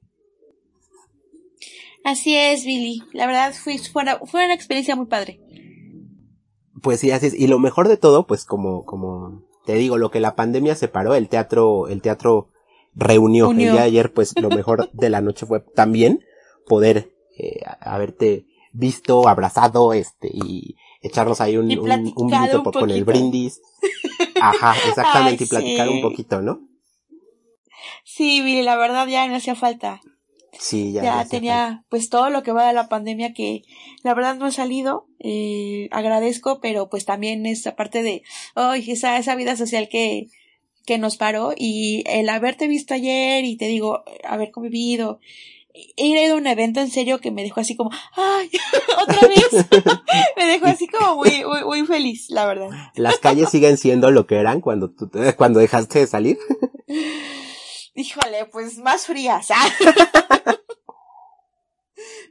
[2.08, 3.04] Así es, Billy.
[3.12, 5.42] La verdad fue, fue, una, fue una experiencia muy padre.
[6.82, 7.34] Pues sí, así es.
[7.34, 11.16] Y lo mejor de todo, pues como, como te digo, lo que la pandemia separó,
[11.16, 12.48] el teatro, el teatro
[12.96, 13.52] reunió.
[13.52, 16.24] El día de ayer, pues lo mejor de la noche fue también
[16.66, 23.60] poder eh, haberte visto, abrazado, este, y echarnos ahí un, un, un con el brindis.
[24.40, 26.62] Ajá, exactamente, y platicar un poquito, ¿no?
[28.06, 30.00] Sí, Billy, la verdad ya no hacía falta.
[30.60, 31.04] Sí, ya.
[31.04, 33.64] Ya, tenía pues todo lo que va de la pandemia que
[34.04, 38.24] la verdad no ha salido, eh, agradezco, pero pues también es aparte de,
[38.56, 40.28] ay, esa, esa vida social que,
[40.86, 45.20] que nos paró y el haberte visto ayer y te digo, haber convivido
[45.96, 48.50] ido a un evento en serio que me dejó así como, ay,
[49.02, 49.66] otra vez.
[50.38, 52.70] me dejó así como muy, muy, muy feliz, la verdad.
[52.96, 56.38] Las calles siguen siendo lo que eran cuando tú, cuando dejaste de salir.
[57.98, 59.48] Híjole, pues más frías.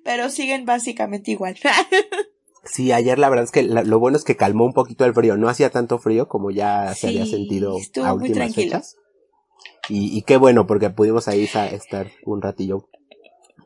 [0.04, 1.58] Pero siguen básicamente igual.
[2.64, 5.36] Sí, ayer la verdad es que lo bueno es que calmó un poquito el frío.
[5.36, 8.96] No hacía tanto frío como ya se había sentido a últimas fechas.
[9.88, 12.88] Y, y, qué bueno porque pudimos ahí estar un ratillo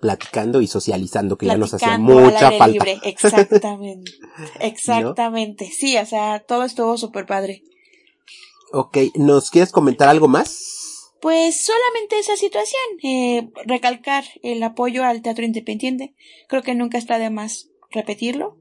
[0.00, 2.68] platicando y socializando, que ya nos hacía mucha falta.
[2.68, 2.98] Libre.
[3.02, 4.12] Exactamente,
[4.60, 5.70] exactamente.
[5.70, 7.62] Sí, o sea, todo estuvo súper padre.
[8.72, 10.79] Ok, ¿nos quieres comentar algo más?
[11.20, 16.14] Pues solamente esa situación, eh, recalcar el apoyo al teatro independiente.
[16.48, 18.56] Creo que nunca está de más repetirlo.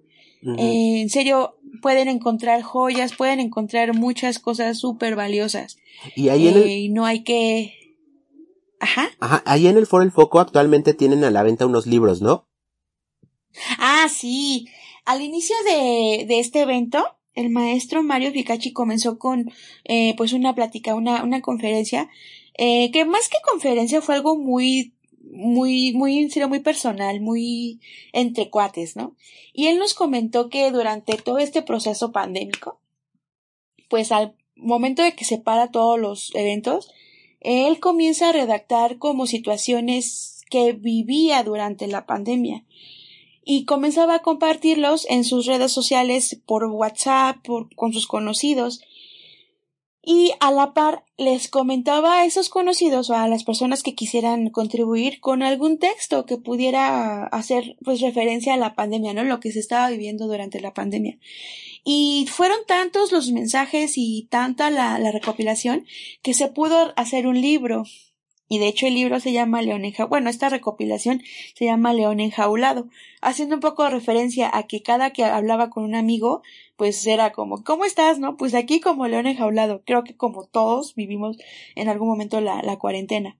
[0.57, 5.77] Eh, en serio, pueden encontrar joyas, pueden encontrar muchas cosas súper valiosas.
[6.15, 7.73] Y ahí y no hay que
[8.79, 9.09] Ajá.
[9.19, 12.47] Ajá, ahí en el Foro El Foco actualmente tienen a la venta unos libros, ¿no?
[13.77, 14.67] Ah, sí.
[15.05, 19.51] Al inicio de, de este evento, el maestro Mario Ficacci comenzó con
[19.83, 22.09] eh, pues una plática, una, una conferencia,
[22.61, 24.93] eh, que más que conferencia fue algo muy,
[25.31, 27.79] muy, muy, en serio, muy personal, muy
[28.11, 29.15] entre cuates, ¿no?
[29.53, 32.81] Y él nos comentó que durante todo este proceso pandémico,
[33.87, 36.91] pues al momento de que se para todos los eventos,
[37.39, 42.65] él comienza a redactar como situaciones que vivía durante la pandemia
[43.45, 48.81] y comenzaba a compartirlos en sus redes sociales por WhatsApp, por, con sus conocidos.
[50.11, 54.49] Y a la par les comentaba a esos conocidos o a las personas que quisieran
[54.49, 59.23] contribuir con algún texto que pudiera hacer pues referencia a la pandemia, ¿no?
[59.23, 61.19] Lo que se estaba viviendo durante la pandemia.
[61.83, 65.85] Y fueron tantos los mensajes y tanta la, la recopilación
[66.23, 67.83] que se pudo hacer un libro.
[68.49, 70.09] Y de hecho el libro se llama León Enjaulado.
[70.09, 71.21] Bueno, esta recopilación
[71.53, 72.89] se llama León Enjaulado,
[73.21, 76.41] haciendo un poco de referencia a que cada que hablaba con un amigo,
[76.75, 78.19] pues era como, ¿cómo estás?
[78.19, 79.83] No, pues aquí como León Enjaulado.
[79.85, 81.37] Creo que como todos vivimos
[81.75, 83.37] en algún momento la, la cuarentena.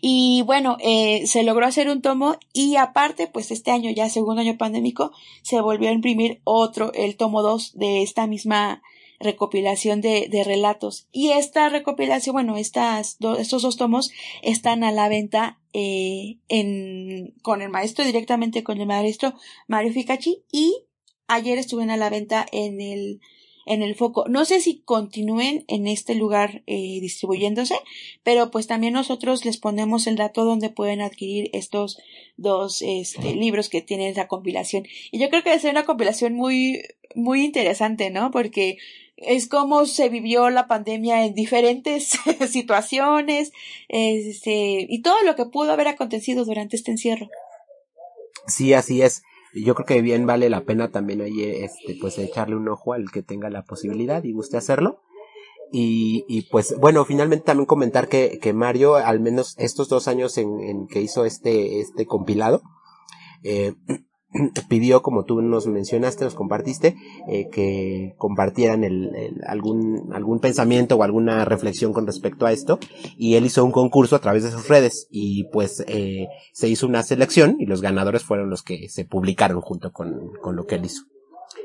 [0.00, 4.40] Y bueno, eh, se logró hacer un tomo y aparte, pues este año, ya segundo
[4.40, 5.12] año pandémico,
[5.42, 8.82] se volvió a imprimir otro, el tomo 2 de esta misma
[9.20, 11.06] recopilación de, de relatos.
[11.12, 14.10] Y esta recopilación, bueno, estas estos dos tomos
[14.42, 19.34] están a la venta eh, en, con el maestro, directamente con el maestro
[19.66, 20.84] Mario Ficachi y
[21.26, 23.20] ayer estuvieron a la venta en el
[23.68, 24.24] en el foco.
[24.28, 27.76] No sé si continúen en este lugar eh, distribuyéndose,
[28.22, 31.98] pero pues también nosotros les ponemos el dato donde pueden adquirir estos
[32.38, 34.86] dos este, libros que tienen esa compilación.
[35.12, 36.80] Y yo creo que ser una compilación muy,
[37.14, 38.30] muy interesante, ¿no?
[38.30, 38.78] Porque
[39.18, 42.10] es como se vivió la pandemia en diferentes
[42.48, 43.52] situaciones,
[43.88, 47.28] este, y todo lo que pudo haber acontecido durante este encierro.
[48.46, 49.22] Sí, así es
[49.54, 53.10] yo creo que bien vale la pena también ahí este pues echarle un ojo al
[53.10, 55.00] que tenga la posibilidad y guste hacerlo
[55.72, 60.38] y, y pues bueno finalmente también comentar que, que Mario al menos estos dos años
[60.38, 62.62] en, en que hizo este este compilado
[63.42, 63.74] eh,
[64.68, 66.96] pidió, como tú nos mencionaste, nos compartiste,
[67.28, 69.10] eh, que compartieran el,
[69.46, 72.78] algún, algún pensamiento o alguna reflexión con respecto a esto.
[73.16, 76.86] Y él hizo un concurso a través de sus redes y pues eh, se hizo
[76.86, 80.76] una selección y los ganadores fueron los que se publicaron junto con, con lo que
[80.76, 81.04] él hizo.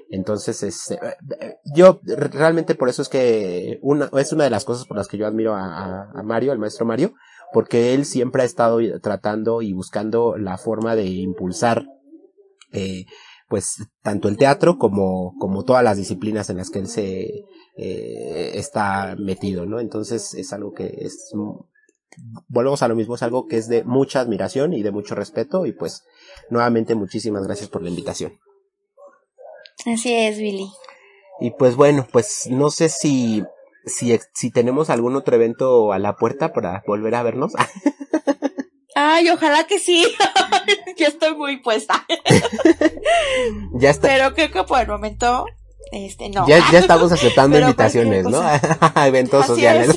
[0.09, 4.85] Entonces, es, eh, yo realmente por eso es que una, es una de las cosas
[4.85, 7.13] por las que yo admiro a, a Mario, al maestro Mario,
[7.51, 11.85] porque él siempre ha estado tratando y buscando la forma de impulsar
[12.73, 13.05] eh,
[13.47, 17.45] pues tanto el teatro como, como todas las disciplinas en las que él se
[17.77, 19.79] eh, está metido, ¿no?
[19.79, 21.31] Entonces es algo que es,
[22.47, 25.65] volvemos a lo mismo, es algo que es de mucha admiración y de mucho respeto
[25.65, 26.03] y pues
[26.49, 28.39] nuevamente muchísimas gracias por la invitación.
[29.85, 30.69] Así es, Billy.
[31.39, 33.43] Y pues bueno, pues no sé si,
[33.85, 37.53] si, si tenemos algún otro evento a la puerta para volver a vernos.
[38.95, 40.05] Ay, ojalá que sí.
[40.97, 42.05] Yo estoy muy puesta.
[43.73, 44.07] ya está.
[44.07, 45.45] Pero creo que por el momento,
[45.91, 46.47] este, no.
[46.47, 48.41] Ya, ya estamos aceptando invitaciones, ¿no?
[48.41, 49.95] A eventos sociales.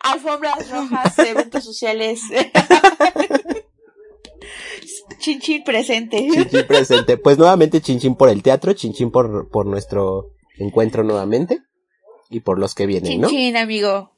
[0.00, 2.20] Alfombras rojas, eventos sociales.
[5.18, 6.28] Chinchín presente.
[6.30, 7.16] Chinchín presente.
[7.16, 11.62] Pues nuevamente chinchín por el teatro, chinchín por, por nuestro encuentro nuevamente.
[12.28, 13.28] Y por los que vienen, ¿no?
[13.28, 14.10] Chinchín, amigo.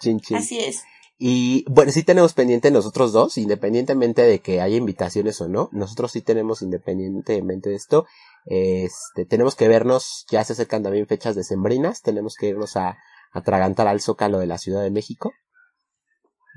[0.00, 0.36] Chinchín.
[0.36, 0.84] Así es.
[1.24, 5.68] Y bueno, sí tenemos pendiente nosotros dos, independientemente de que haya invitaciones o no.
[5.70, 8.06] Nosotros sí tenemos independientemente de esto.
[8.44, 12.98] Este, tenemos que vernos, ya se acercan también fechas decembrinas, tenemos que irnos a
[13.32, 15.32] atragantar al Zócalo de la Ciudad de México.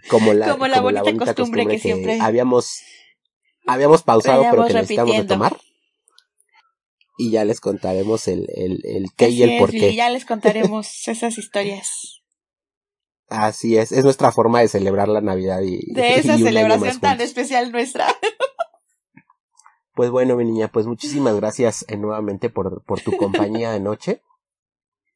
[0.09, 2.79] Como la, como la, bonita, costumbre, que, siempre habíamos,
[3.67, 5.55] habíamos pausado, pero que necesitamos retomar.
[7.19, 9.93] Y ya les contaremos el, el, el qué y el por qué.
[9.93, 12.23] ya les contaremos esas historias.
[13.27, 17.71] Así es, es nuestra forma de celebrar la Navidad y de esa celebración tan especial
[17.71, 18.07] nuestra.
[19.95, 24.21] Pues bueno, mi niña, pues muchísimas gracias eh, nuevamente por, por tu compañía de noche.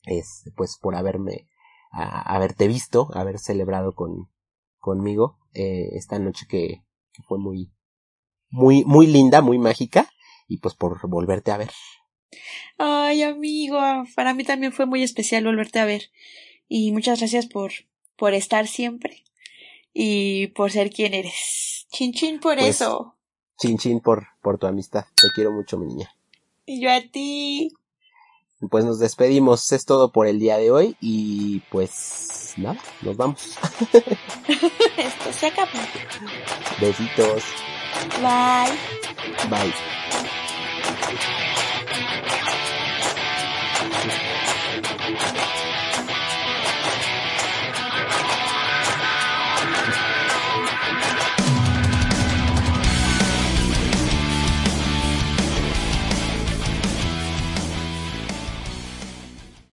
[0.03, 1.49] Es, pues por haberme,
[1.91, 4.29] a, haberte visto, haber celebrado con,
[4.77, 7.73] conmigo, eh, esta noche que, que fue muy,
[8.49, 10.09] muy, muy linda, muy mágica,
[10.47, 11.71] y pues por volverte a ver.
[12.77, 13.79] Ay, amigo,
[14.15, 16.03] para mí también fue muy especial volverte a ver.
[16.69, 17.71] Y muchas gracias por,
[18.19, 19.23] por estar siempre
[19.93, 21.87] y por ser quien eres.
[21.91, 23.15] Chin chin por pues, eso.
[23.57, 25.05] Chin chin por, por tu amistad.
[25.15, 26.13] Te quiero mucho, mi niña.
[26.65, 27.71] Y yo a ti.
[28.69, 29.71] Pues nos despedimos.
[29.71, 33.57] Es todo por el día de hoy y pues nada, nos vamos.
[34.97, 35.79] Esto se acabó.
[36.79, 37.43] Besitos.
[38.21, 38.77] Bye.
[39.49, 39.73] Bye.